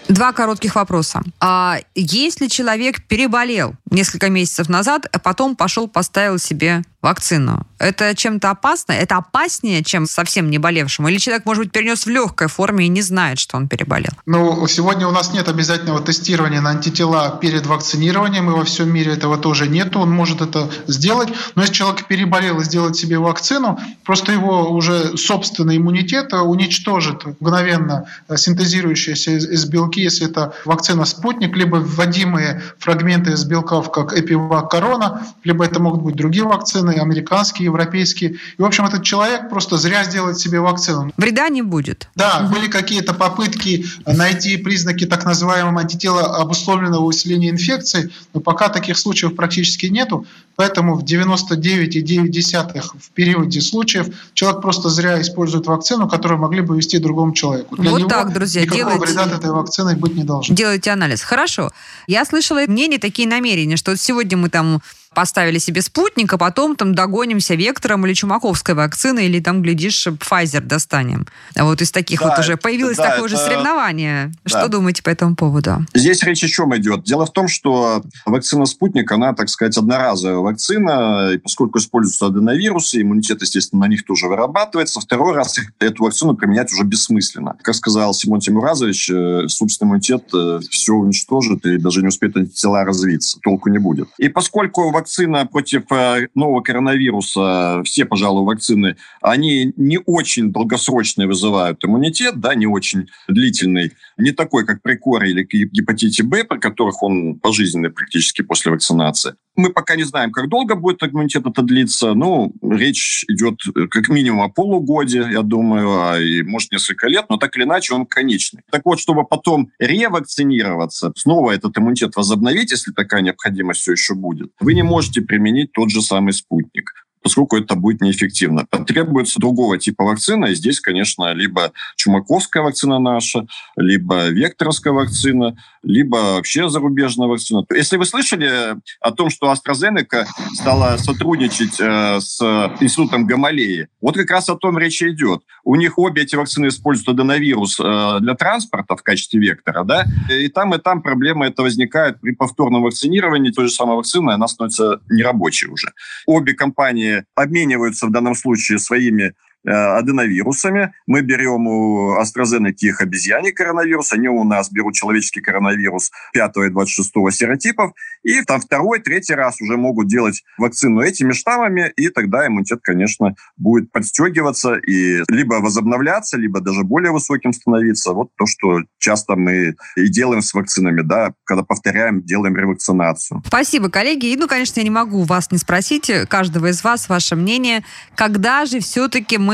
Два 0.09 0.33
коротких 0.33 0.75
вопроса. 0.75 1.23
А 1.39 1.79
если 1.95 2.49
человек 2.49 3.03
переболел 3.07 3.75
несколько 3.91 4.31
месяцев 4.31 4.69
назад, 4.69 5.07
а 5.13 5.19
потом 5.19 5.55
пошел 5.55 5.87
поставил 5.87 6.39
себе 6.39 6.83
вакцину. 7.01 7.65
Это 7.79 8.15
чем-то 8.15 8.51
опасно? 8.51 8.93
Это 8.93 9.17
опаснее, 9.19 9.85
чем 9.85 10.07
совсем 10.07 10.51
не 10.51 10.59
болевшему? 10.59 11.09
Или 11.09 11.19
человек, 11.19 11.47
может 11.47 11.65
быть, 11.65 11.73
перенес 11.73 12.07
в 12.07 12.09
легкой 12.09 12.49
форме 12.49 12.87
и 12.87 12.89
не 12.89 13.03
знает, 13.03 13.39
что 13.39 13.57
он 13.57 13.69
переболел? 13.69 14.11
Ну, 14.27 14.67
сегодня 14.67 15.07
у 15.07 15.13
нас 15.13 15.33
нет 15.33 15.49
обязательного 15.49 16.01
тестирования 16.01 16.61
на 16.61 16.71
антитела 16.71 17.39
перед 17.41 17.67
вакцинированием, 17.67 18.51
и 18.51 18.53
во 18.53 18.65
всем 18.65 18.93
мире 18.93 19.13
этого 19.13 19.39
тоже 19.39 19.69
нет. 19.69 19.95
Он 19.95 20.11
может 20.11 20.41
это 20.41 20.69
сделать. 20.89 21.29
Но 21.55 21.63
если 21.63 21.75
человек 21.75 22.07
переболел 22.07 22.61
и 22.61 22.65
сделает 22.65 22.97
себе 22.97 23.19
вакцину, 23.19 23.79
просто 24.05 24.33
его 24.33 24.71
уже 24.71 25.17
собственный 25.17 25.77
иммунитет 25.77 26.33
уничтожит 26.33 27.25
мгновенно 27.41 28.07
синтезирующиеся 28.35 29.37
из 29.37 29.65
белки, 29.67 29.98
если 30.03 30.29
это 30.29 30.55
вакцина 30.65 31.05
«Спутник», 31.05 31.57
либо 31.57 31.77
вводимые 31.77 32.63
фрагменты 32.79 33.33
из 33.33 33.45
белков, 33.45 33.91
как 33.91 34.13
«Эпивак 34.13 34.71
Корона», 34.71 35.27
либо 35.45 35.65
это 35.65 35.81
могут 35.81 36.03
быть 36.03 36.17
другие 36.17 36.45
вакцины, 36.45 36.59
вакцины, 36.59 37.01
американские, 37.01 37.67
европейские. 37.67 38.33
И, 38.33 38.63
в 38.63 38.65
общем, 38.65 38.85
этот 38.85 39.03
человек 39.03 39.49
просто 39.49 39.77
зря 39.77 40.05
сделает 40.05 40.39
себе 40.39 40.61
вакцину. 40.61 41.13
Вреда 41.17 41.49
не 41.49 41.63
будет. 41.63 42.09
Да, 42.15 42.43
угу. 42.45 42.55
были 42.55 42.69
какие-то 42.69 43.15
попытки 43.15 43.87
найти 44.07 44.57
признаки 44.57 45.07
так 45.07 45.25
называемого 45.25 45.81
антитела 45.81 46.37
обусловленного 46.37 47.05
усиления 47.05 47.51
инфекции, 47.51 48.11
но 48.35 48.41
пока 48.41 48.69
таких 48.69 48.99
случаев 48.99 49.35
практически 49.37 49.87
нету. 49.87 50.27
Поэтому 50.59 50.97
в 50.97 51.05
99,9 51.05 52.83
в 52.99 53.11
периоде 53.11 53.61
случаев 53.61 54.09
человек 54.35 54.61
просто 54.61 54.89
зря 54.89 55.21
использует 55.21 55.69
вакцину, 55.69 56.09
которую 56.09 56.41
могли 56.41 56.63
бы 56.63 56.77
ввести 56.77 56.99
другому 56.99 57.33
человеку. 57.33 57.77
Для 57.77 57.91
вот 57.93 57.99
него 57.99 58.09
так, 58.09 58.33
друзья, 58.33 58.63
никакого 58.63 58.91
делайте, 58.91 59.07
вреда 59.07 59.23
от 59.23 59.39
этой 59.39 59.53
вакцины 59.53 59.95
быть 59.95 60.17
не 60.17 60.25
должно. 60.25 60.57
Делайте 60.57 60.91
анализ. 60.91 61.23
Хорошо. 61.23 61.71
Я 62.09 62.25
слышала 62.25 62.59
мнение, 62.67 62.99
такие 62.99 63.29
намерения, 63.29 63.77
что 63.77 63.97
сегодня 63.97 64.37
мы 64.37 64.49
там 64.49 64.83
поставили 65.15 65.59
себе 65.59 65.83
спутник, 65.83 66.33
а 66.33 66.39
потом 66.39 66.77
там 66.77 66.95
догонимся 66.95 67.55
вектором 67.55 68.07
или 68.07 68.15
чумаковской 68.15 68.75
вакциной, 68.75 69.27
или 69.27 69.41
там, 69.41 69.63
глядишь, 69.63 70.07
Pfizer 70.07 70.61
достанем. 70.61 71.27
А 71.55 71.65
вот 71.65 71.83
из 71.83 71.91
таких 71.91 72.21
да, 72.21 72.31
вот 72.31 72.39
уже 72.39 72.57
появилось 72.57 72.97
да, 72.97 73.11
такое 73.11 73.27
это... 73.27 73.29
же 73.29 73.37
соревнование. 73.37 74.33
Да. 74.45 74.61
Что 74.61 74.69
думаете 74.69 75.03
по 75.03 75.11
этому 75.11 75.37
поводу? 75.37 75.85
Здесь 75.95 76.23
речь 76.23 76.45
о 76.45 76.49
чем 76.49 76.77
идет? 76.77 77.03
Дело 77.05 77.27
в 77.27 77.33
том, 77.33 77.49
что 77.49 78.03
вакцина 78.25 78.67
«Спутник», 78.67 79.11
она, 79.11 79.35
так 79.35 79.49
сказать, 79.49 79.77
одноразовая 79.77 80.39
вакцина, 80.39 81.31
и 81.33 81.39
поскольку 81.39 81.79
используются 81.79 82.27
аденовирусы, 82.27 83.03
иммунитет, 83.03 83.43
естественно, 83.43 83.83
на 83.83 83.89
них 83.89 84.05
тоже 84.05 84.27
вырабатывается, 84.27 85.01
второй 85.01 85.35
раз 85.35 85.59
эту 85.79 86.05
вакцину 86.05 86.35
применять 86.35 86.73
уже 86.73 86.85
бессмысленно. 86.85 87.57
Как 87.63 87.75
сказал 87.75 88.15
Симон 88.15 88.41
Тимуразович, 88.41 89.11
э, 89.11 89.49
собственный 89.49 89.89
иммунитет 89.89 90.25
э, 90.35 90.61
все 90.71 90.93
уничтожит 90.95 91.65
и 91.67 91.79
даже 91.79 92.03
не 92.03 92.09
успеет 92.09 92.37
антитела 92.37 92.85
развиться, 92.85 93.39
толку 93.43 93.69
не 93.69 93.79
будет. 93.79 94.09
И 94.19 94.29
поскольку 94.29 94.91
вакцина 94.99 95.47
против 95.47 95.91
э, 95.93 96.29
нового 96.35 96.61
коронавируса, 96.61 97.83
все, 97.85 98.05
пожалуй, 98.05 98.45
вакцины, 98.45 98.97
они 99.21 99.73
не 99.77 99.99
очень 100.05 100.53
долгосрочно 100.53 101.27
вызывают 101.27 101.85
иммунитет, 101.85 102.41
да, 102.41 102.55
не 102.55 102.67
очень 102.67 103.09
длительный, 103.29 103.93
не 104.17 104.33
такой, 104.33 104.67
как 104.67 104.83
при 104.83 104.97
коре 104.97 105.31
или 105.31 105.43
гепатите 105.45 106.23
Б, 106.23 106.45
при 106.45 106.59
которых 106.59 107.03
он 107.03 107.39
пожизненный 107.39 107.91
практически 107.91 108.43
после 108.43 108.73
вакцинации. 108.73 109.35
Мы 109.59 109.71
пока 109.71 109.97
не 109.97 110.05
знаем, 110.05 110.31
как 110.31 110.49
долго 110.49 110.77
будет 110.77 111.03
иммунитет 111.03 111.45
это 111.45 111.63
длиться. 111.63 112.15
Ну, 112.15 112.55
речь 112.63 113.25
идет 113.27 113.61
э, 113.75 113.89
как 113.89 114.09
минимум 114.09 114.43
о 114.43 114.49
полугоде, 114.49 115.27
я 115.33 115.43
думаю, 115.43 116.01
а 116.01 116.21
и 116.21 116.43
может 116.43 116.71
несколько 116.71 117.09
лет, 117.09 117.27
но 117.29 117.39
так 117.39 117.57
или 117.57 117.65
иначе 117.65 117.93
он 117.93 118.07
конечный. 118.07 118.63
Так 118.71 118.83
вот, 118.85 119.01
чтобы 119.01 119.25
потом 119.25 119.73
ревакцинироваться, 119.81 121.13
снова 121.17 121.51
этот 121.51 121.77
иммунитет 121.77 122.15
возобновить, 122.15 122.71
если 122.71 122.93
такая 122.93 123.21
необходимость 123.21 123.81
все 123.81 123.93
еще 123.93 124.15
будет, 124.15 124.53
вы 124.61 124.75
не 124.75 124.85
можете 124.85 125.23
применить 125.23 125.73
тот 125.73 125.91
же 125.91 126.03
самый 126.03 126.33
спутник 126.33 126.93
поскольку 127.29 127.59
это 127.59 127.75
будет 127.75 128.01
неэффективно. 128.01 128.65
Потребуется 128.71 129.39
другого 129.39 129.77
типа 129.77 130.03
вакцина, 130.03 130.47
и 130.47 130.55
здесь, 130.55 130.81
конечно, 130.81 131.35
либо 131.35 131.73
чумаковская 131.97 132.63
вакцина 132.63 132.99
наша, 132.99 133.47
либо 133.77 134.29
векторовская 134.29 134.95
вакцина, 134.95 135.55
либо 135.83 136.17
вообще 136.17 136.71
зарубежная 136.71 137.29
вакцина. 137.29 137.67
Если 137.75 137.99
вы 137.99 138.07
слышали 138.07 138.77
о 139.01 139.11
том, 139.11 139.29
что 139.29 139.53
AstraZeneca 139.53 140.25
стала 140.55 140.97
сотрудничать 140.97 141.79
э, 141.79 142.19
с 142.19 142.41
институтом 142.81 143.27
Гамалеи, 143.27 143.89
вот 144.01 144.17
как 144.17 144.31
раз 144.31 144.49
о 144.49 144.57
том 144.57 144.79
речь 144.79 145.03
идет. 145.03 145.43
У 145.65 145.75
них 145.75 145.99
обе 145.99 146.23
эти 146.23 146.35
вакцины 146.35 146.69
используют 146.69 147.11
аденовирус 147.11 147.79
э, 147.79 148.19
для 148.21 148.37
транспорта 148.37 148.97
в 148.97 149.03
качестве 149.03 149.39
вектора, 149.39 149.85
да, 149.85 150.07
и 150.31 150.49
там, 150.49 150.75
и 150.75 150.79
там 150.79 151.03
проблема 151.03 151.47
это 151.47 151.63
возникает 151.63 152.23
при 152.23 152.31
повторном 152.31 152.85
вакцинировании 152.85 153.51
той 153.51 153.67
же 153.67 153.73
самой 153.75 153.97
вакцины, 153.97 154.31
она 154.31 154.49
становится 154.49 155.03
нерабочей 155.11 155.69
уже. 155.69 155.93
Обе 156.27 156.55
компании 156.55 157.18
обмениваются 157.35 158.07
в 158.07 158.11
данном 158.11 158.35
случае 158.35 158.79
своими 158.79 159.35
аденовирусами. 159.65 160.93
Мы 161.07 161.23
берем 161.23 161.67
у 161.67 162.21
AstraZeneca 162.21 162.75
их 162.81 163.01
обезьяний 163.01 163.53
коронавирус, 163.53 164.13
они 164.13 164.29
у 164.29 164.45
нас 164.45 164.71
берут 164.71 164.95
человеческий 164.95 165.41
коронавирус 165.41 166.11
5 166.33 166.53
и 166.67 166.71
26 166.71 167.13
серотипов, 167.31 167.93
и 168.23 168.43
там 168.43 168.61
второй, 168.61 169.01
третий 169.01 169.35
раз 169.35 169.61
уже 169.61 169.77
могут 169.77 170.09
делать 170.09 170.43
вакцину 170.59 171.01
этими 171.01 171.33
штаммами, 171.33 171.93
и 171.97 172.09
тогда 172.09 172.47
иммунитет, 172.47 172.81
конечно, 172.83 173.35
будет 173.57 173.91
подстегиваться 173.93 174.75
и 174.75 175.23
либо 175.29 175.55
возобновляться, 175.55 176.37
либо 176.37 176.61
даже 176.61 176.83
более 176.85 177.13
высоким 177.13 177.53
становиться. 177.53 178.13
Вот 178.13 178.31
то, 178.37 178.47
что 178.47 178.81
часто 178.99 179.37
мы 179.37 179.75
и 179.97 180.09
делаем 180.09 180.43
с 180.43 180.55
вакцинами, 180.55 181.03
да, 181.03 181.33
когда 181.45 181.63
повторяем, 181.63 182.23
делаем 182.23 182.57
ревакцинацию. 182.57 183.43
Спасибо, 183.47 183.89
коллеги. 183.91 184.27
И, 184.27 184.37
ну, 184.37 184.47
конечно, 184.47 184.81
я 184.81 184.85
не 184.85 184.91
могу 184.91 185.23
вас 185.25 185.51
не 185.51 185.59
спросить, 185.59 186.11
каждого 186.29 186.69
из 186.71 186.85
вас, 186.85 187.09
ваше 187.09 187.37
мнение, 187.37 187.85
когда 188.15 188.65
же 188.67 188.81
все-таки 188.81 189.39
мы 189.39 189.48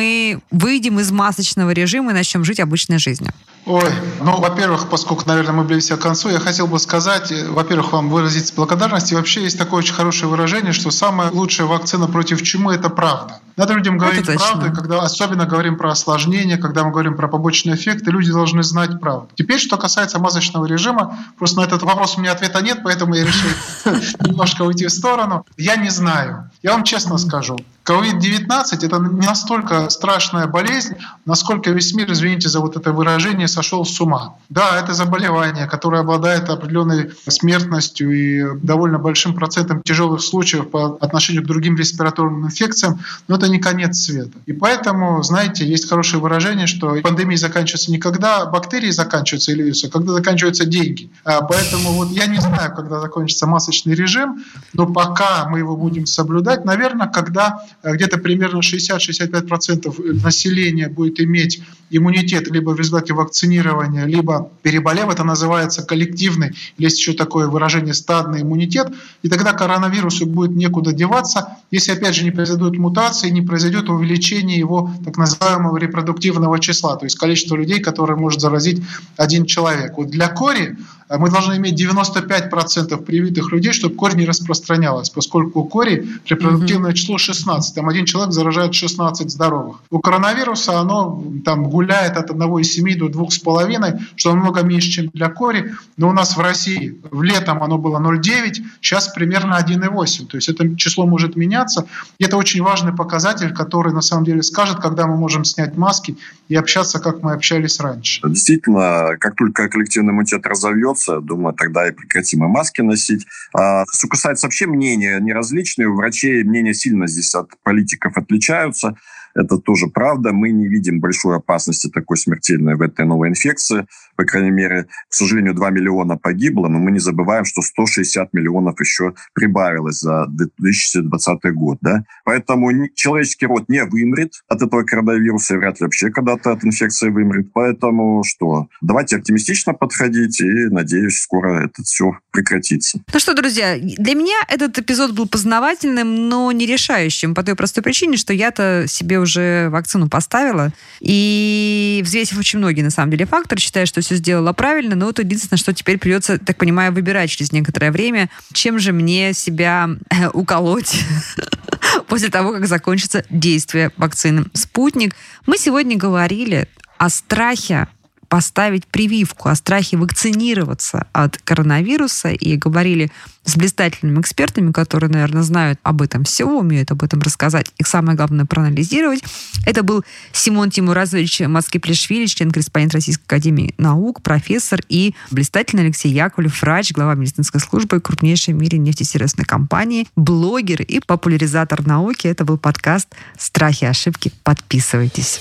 выйдем 0.50 1.00
из 1.00 1.11
масочного 1.11 1.70
режима 1.70 2.11
и 2.11 2.14
начнем 2.14 2.44
жить 2.44 2.61
обычной 2.61 2.98
жизнью? 2.98 3.33
Ой, 3.66 3.90
ну, 4.20 4.40
во-первых, 4.40 4.90
поскольку, 4.90 5.22
наверное, 5.27 5.55
мы 5.55 5.64
близимся 5.64 5.96
к 5.96 6.00
концу, 6.00 6.29
я 6.29 6.38
хотел 6.38 6.66
бы 6.66 6.79
сказать, 6.79 7.33
э, 7.33 7.48
во-первых, 7.48 7.92
вам 7.92 8.11
выразить 8.11 8.53
благодарность. 8.55 9.11
И 9.11 9.14
вообще 9.14 9.42
есть 9.42 9.57
такое 9.57 9.79
очень 9.79 9.94
хорошее 9.94 10.29
выражение, 10.29 10.72
что 10.72 10.90
самая 10.90 11.31
лучшая 11.31 11.66
вакцина 11.66 12.07
против 12.07 12.42
чумы– 12.42 12.74
это 12.74 12.90
правда. 12.90 13.40
Надо 13.57 13.74
людям 13.74 13.96
говорить 13.96 14.27
правду, 14.27 14.72
когда 14.74 15.00
особенно 15.00 15.46
говорим 15.46 15.77
про 15.77 15.92
осложнения, 15.92 16.59
когда 16.59 16.85
мы 16.85 16.90
говорим 16.90 17.16
про 17.16 17.29
побочные 17.29 17.77
эффекты, 17.77 18.11
люди 18.11 18.33
должны 18.33 18.62
знать 18.62 19.00
правду. 19.00 19.29
Теперь, 19.35 19.61
что 19.61 19.79
касается 19.79 20.18
масочного 20.18 20.66
режима, 20.66 21.16
просто 21.38 21.61
на 21.61 21.64
этот 21.64 21.83
вопрос 21.83 22.18
у 22.18 22.20
меня 22.20 22.33
ответа 22.33 22.61
нет, 22.62 22.81
поэтому 22.83 23.14
я 23.14 23.24
решил 23.24 23.48
немножко 24.27 24.62
уйти 24.62 24.87
в 24.87 24.90
сторону. 24.90 25.46
Я 25.57 25.77
не 25.77 25.88
знаю. 25.88 26.50
Я 26.62 26.72
вам 26.72 26.83
честно 26.85 27.16
скажу. 27.16 27.59
COVID-19– 27.85 28.48
это 28.83 28.98
не 28.98 29.27
настолько 29.27 29.90
страшная 29.90 30.46
болезнь, 30.46 30.94
насколько 31.27 31.70
весь 31.70 31.94
мир, 31.94 32.11
извините 32.11 32.48
за 32.48 32.61
вот 32.61 32.77
это 32.77 32.92
выражение, 32.92 33.46
сошел 33.54 33.84
с 33.84 34.00
ума. 34.00 34.36
Да, 34.48 34.78
это 34.80 34.94
заболевание, 34.94 35.66
которое 35.66 36.00
обладает 36.00 36.48
определенной 36.48 37.12
смертностью 37.26 38.10
и 38.10 38.58
довольно 38.62 38.98
большим 38.98 39.34
процентом 39.34 39.82
тяжелых 39.82 40.20
случаев 40.20 40.70
по 40.70 40.96
отношению 41.00 41.42
к 41.42 41.46
другим 41.46 41.76
респираторным 41.76 42.46
инфекциям, 42.46 43.00
но 43.28 43.36
это 43.36 43.48
не 43.48 43.58
конец 43.58 43.98
света. 43.98 44.38
И 44.46 44.52
поэтому, 44.52 45.22
знаете, 45.22 45.66
есть 45.66 45.88
хорошее 45.88 46.22
выражение, 46.22 46.66
что 46.66 46.96
пандемия 47.02 47.38
заканчивается 47.38 47.90
не 47.90 47.98
когда 47.98 48.46
бактерии 48.46 48.90
заканчиваются 48.90 49.52
или 49.52 49.62
вирусы, 49.62 49.86
а 49.86 49.90
когда 49.90 50.12
заканчиваются 50.12 50.64
деньги. 50.64 51.10
А 51.24 51.42
поэтому 51.42 51.92
вот 51.92 52.10
я 52.10 52.26
не 52.26 52.40
знаю, 52.40 52.74
когда 52.74 53.00
закончится 53.00 53.46
масочный 53.46 53.94
режим, 53.94 54.44
но 54.72 54.86
пока 54.86 55.48
мы 55.48 55.58
его 55.58 55.76
будем 55.76 56.06
соблюдать, 56.06 56.64
наверное, 56.64 57.08
когда 57.08 57.64
Э, 57.82 57.94
где-то 57.94 58.18
примерно 58.18 58.58
60-65% 58.58 60.22
населения 60.22 60.88
будет 60.88 61.20
иметь 61.20 61.62
иммунитет 61.90 62.48
либо 62.50 62.70
в 62.70 62.78
результате 62.78 63.14
вакцинирования, 63.44 64.04
либо 64.07 64.50
переболев. 64.62 65.09
Это 65.09 65.24
называется 65.24 65.83
коллективный, 65.83 66.52
есть 66.78 66.98
еще 66.98 67.12
такое 67.12 67.46
выражение 67.46 67.94
стадный 67.94 68.42
иммунитет. 68.42 68.92
И 69.22 69.28
тогда 69.28 69.52
коронавирусу 69.52 70.26
будет 70.26 70.57
некуда 70.57 70.92
деваться, 70.92 71.59
если 71.70 71.92
опять 71.92 72.14
же 72.14 72.24
не 72.24 72.30
произойдут 72.30 72.78
мутации, 72.78 73.30
не 73.30 73.42
произойдет 73.42 73.88
увеличение 73.88 74.59
его 74.59 74.90
так 75.04 75.16
называемого 75.16 75.76
репродуктивного 75.76 76.59
числа, 76.59 76.96
то 76.96 77.07
есть 77.07 77.16
количество 77.16 77.57
людей, 77.57 77.80
которые 77.80 78.16
может 78.16 78.40
заразить 78.40 78.83
один 79.16 79.44
человек. 79.44 79.96
Вот 79.96 80.09
для 80.09 80.28
кори 80.28 80.76
мы 81.08 81.30
должны 81.30 81.56
иметь 81.56 81.80
95% 81.80 82.96
привитых 83.04 83.52
людей, 83.52 83.72
чтобы 83.72 83.94
корь 83.94 84.14
не 84.14 84.24
распространялась, 84.24 85.10
поскольку 85.10 85.60
у 85.60 85.64
кори 85.64 86.08
репродуктивное 86.28 86.92
число 86.92 87.18
16, 87.18 87.74
там 87.74 87.88
один 87.88 88.04
человек 88.06 88.32
заражает 88.32 88.74
16 88.74 89.30
здоровых. 89.30 89.76
У 89.90 89.98
коронавируса 90.00 90.80
оно 90.80 91.22
там 91.44 91.64
гуляет 91.64 92.16
от 92.16 92.30
1,7 92.30 92.96
до 92.96 93.08
2,5, 93.08 94.00
что 94.16 94.34
намного 94.34 94.62
меньше, 94.62 94.90
чем 94.90 95.10
для 95.12 95.28
кори, 95.28 95.74
но 95.96 96.08
у 96.08 96.12
нас 96.12 96.36
в 96.36 96.40
России 96.40 96.98
в 97.10 97.22
летом 97.22 97.62
оно 97.62 97.78
было 97.78 97.98
0,9, 97.98 98.54
сейчас 98.80 99.08
примерно 99.08 99.58
1,8, 99.58 100.26
то 100.26 100.36
есть 100.36 100.48
это 100.48 100.76
число 100.76 101.06
может 101.06 101.36
меняться, 101.36 101.86
и 102.18 102.24
это 102.24 102.36
очень 102.36 102.62
важный 102.62 102.92
показатель, 102.92 103.52
который 103.52 103.92
на 103.92 104.02
самом 104.02 104.24
деле 104.24 104.42
скажет, 104.42 104.78
когда 104.78 105.06
мы 105.06 105.16
можем 105.16 105.44
снять 105.44 105.76
маски 105.76 106.16
и 106.48 106.54
общаться, 106.56 106.98
как 106.98 107.22
мы 107.22 107.32
общались 107.32 107.80
раньше. 107.80 108.20
Действительно, 108.24 109.16
как 109.18 109.36
только 109.36 109.68
коллективный 109.68 110.12
иммунитет 110.12 110.46
разовьется, 110.94 111.20
думаю, 111.20 111.54
тогда 111.54 111.88
и 111.88 111.92
прекратим 111.92 112.44
и 112.44 112.48
маски 112.48 112.80
носить. 112.80 113.26
А, 113.54 113.85
что 113.92 114.09
касается 114.09 114.46
вообще 114.46 114.66
мнения, 114.66 115.16
они 115.16 115.33
различные, 115.33 115.88
у 115.88 115.96
врачей 115.96 116.44
мнения 116.44 116.74
сильно 116.74 117.07
здесь 117.07 117.35
от 117.35 117.50
политиков 117.62 118.16
отличаются. 118.16 118.96
Это 119.34 119.58
тоже 119.58 119.88
правда. 119.88 120.32
Мы 120.32 120.50
не 120.50 120.68
видим 120.68 121.00
большой 121.00 121.36
опасности 121.36 121.88
такой 121.88 122.16
смертельной 122.16 122.76
в 122.76 122.82
этой 122.82 123.04
новой 123.04 123.28
инфекции. 123.28 123.86
По 124.16 124.24
крайней 124.24 124.50
мере, 124.50 124.86
к 125.08 125.14
сожалению, 125.14 125.54
2 125.54 125.70
миллиона 125.70 126.16
погибло, 126.16 126.68
но 126.68 126.78
мы 126.78 126.92
не 126.92 127.00
забываем, 127.00 127.44
что 127.44 127.62
160 127.62 128.32
миллионов 128.32 128.80
еще 128.80 129.14
прибавилось 129.34 129.98
за 130.00 130.26
2020 130.28 131.52
год. 131.54 131.78
Да? 131.80 132.04
Поэтому 132.24 132.88
человеческий 132.94 133.46
род 133.46 133.68
не 133.68 133.84
вымрет 133.84 134.34
от 134.48 134.62
этого 134.62 134.84
коронавируса 134.84 135.54
и 135.54 135.56
вряд 135.58 135.80
ли 135.80 135.84
вообще 135.84 136.10
когда-то 136.10 136.52
от 136.52 136.64
инфекции 136.64 137.10
вымрет. 137.10 137.52
Поэтому 137.52 138.22
что? 138.24 138.68
Давайте 138.80 139.16
оптимистично 139.16 139.74
подходить 139.74 140.40
и, 140.40 140.68
надеюсь, 140.68 141.20
скоро 141.20 141.64
это 141.64 141.82
все 141.82 142.18
прекратится. 142.30 143.00
Ну 143.12 143.18
что, 143.18 143.34
друзья, 143.34 143.76
для 143.78 144.14
меня 144.14 144.36
этот 144.48 144.78
эпизод 144.78 145.12
был 145.12 145.28
познавательным, 145.28 146.28
но 146.28 146.52
не 146.52 146.66
решающим 146.66 147.34
по 147.34 147.42
той 147.42 147.56
простой 147.56 147.82
причине, 147.82 148.16
что 148.16 148.32
я-то 148.32 148.84
себе 148.86 149.18
уже 149.24 149.68
вакцину 149.70 150.08
поставила. 150.08 150.72
И 151.00 152.00
взвесив 152.04 152.38
очень 152.38 152.60
многие, 152.60 152.82
на 152.82 152.90
самом 152.90 153.10
деле, 153.10 153.26
факторы, 153.26 153.60
считаю, 153.60 153.87
что 153.87 154.00
все 154.00 154.14
сделала 154.14 154.52
правильно. 154.52 154.94
Но 154.94 155.06
вот 155.06 155.18
единственное, 155.18 155.58
что 155.58 155.74
теперь 155.74 155.98
придется, 155.98 156.38
так 156.38 156.56
понимаю, 156.56 156.92
выбирать 156.92 157.30
через 157.30 157.52
некоторое 157.52 157.90
время, 157.90 158.30
чем 158.52 158.78
же 158.78 158.92
мне 158.92 159.32
себя 159.34 159.90
э, 160.10 160.28
уколоть 160.28 161.04
после 162.08 162.28
того, 162.28 162.52
как 162.52 162.66
закончится 162.66 163.24
действие 163.30 163.90
вакцины 163.96 164.46
«Спутник». 164.52 165.16
Мы 165.46 165.58
сегодня 165.58 165.96
говорили 165.96 166.68
о 166.98 167.10
страхе 167.10 167.88
поставить 168.28 168.87
прививку, 168.87 169.48
о 169.48 169.54
страхе 169.54 169.96
вакцинироваться 169.96 171.06
от 171.12 171.38
коронавируса 171.38 172.30
и 172.30 172.56
говорили 172.56 173.10
с 173.44 173.56
блистательными 173.56 174.20
экспертами, 174.20 174.72
которые, 174.72 175.10
наверное, 175.10 175.42
знают 175.42 175.78
об 175.82 176.02
этом 176.02 176.24
все, 176.24 176.44
умеют 176.44 176.90
об 176.90 177.02
этом 177.02 177.20
рассказать. 177.20 177.70
И 177.78 177.84
самое 177.84 178.16
главное, 178.16 178.46
проанализировать. 178.46 179.22
Это 179.66 179.82
был 179.82 180.04
Симон 180.32 180.70
Тимуразович 180.70 181.40
Маскиплешвили, 181.40 182.26
член-корреспондент 182.26 182.94
Российской 182.94 183.24
Академии 183.24 183.74
Наук, 183.78 184.22
профессор 184.22 184.80
и 184.88 185.14
блистательный 185.30 185.84
Алексей 185.84 186.10
Яковлев, 186.10 186.60
врач, 186.62 186.92
глава 186.92 187.14
медицинской 187.14 187.60
службы 187.60 188.00
крупнейшей 188.00 188.54
в 188.54 188.56
мире 188.56 188.78
нефтесервисной 188.78 189.44
компании, 189.44 190.08
блогер 190.16 190.82
и 190.82 191.00
популяризатор 191.00 191.87
науки. 191.87 192.26
Это 192.26 192.44
был 192.44 192.58
подкаст 192.58 193.08
«Страхи 193.38 193.84
и 193.84 193.88
ошибки». 193.88 194.32
Подписывайтесь. 194.42 195.40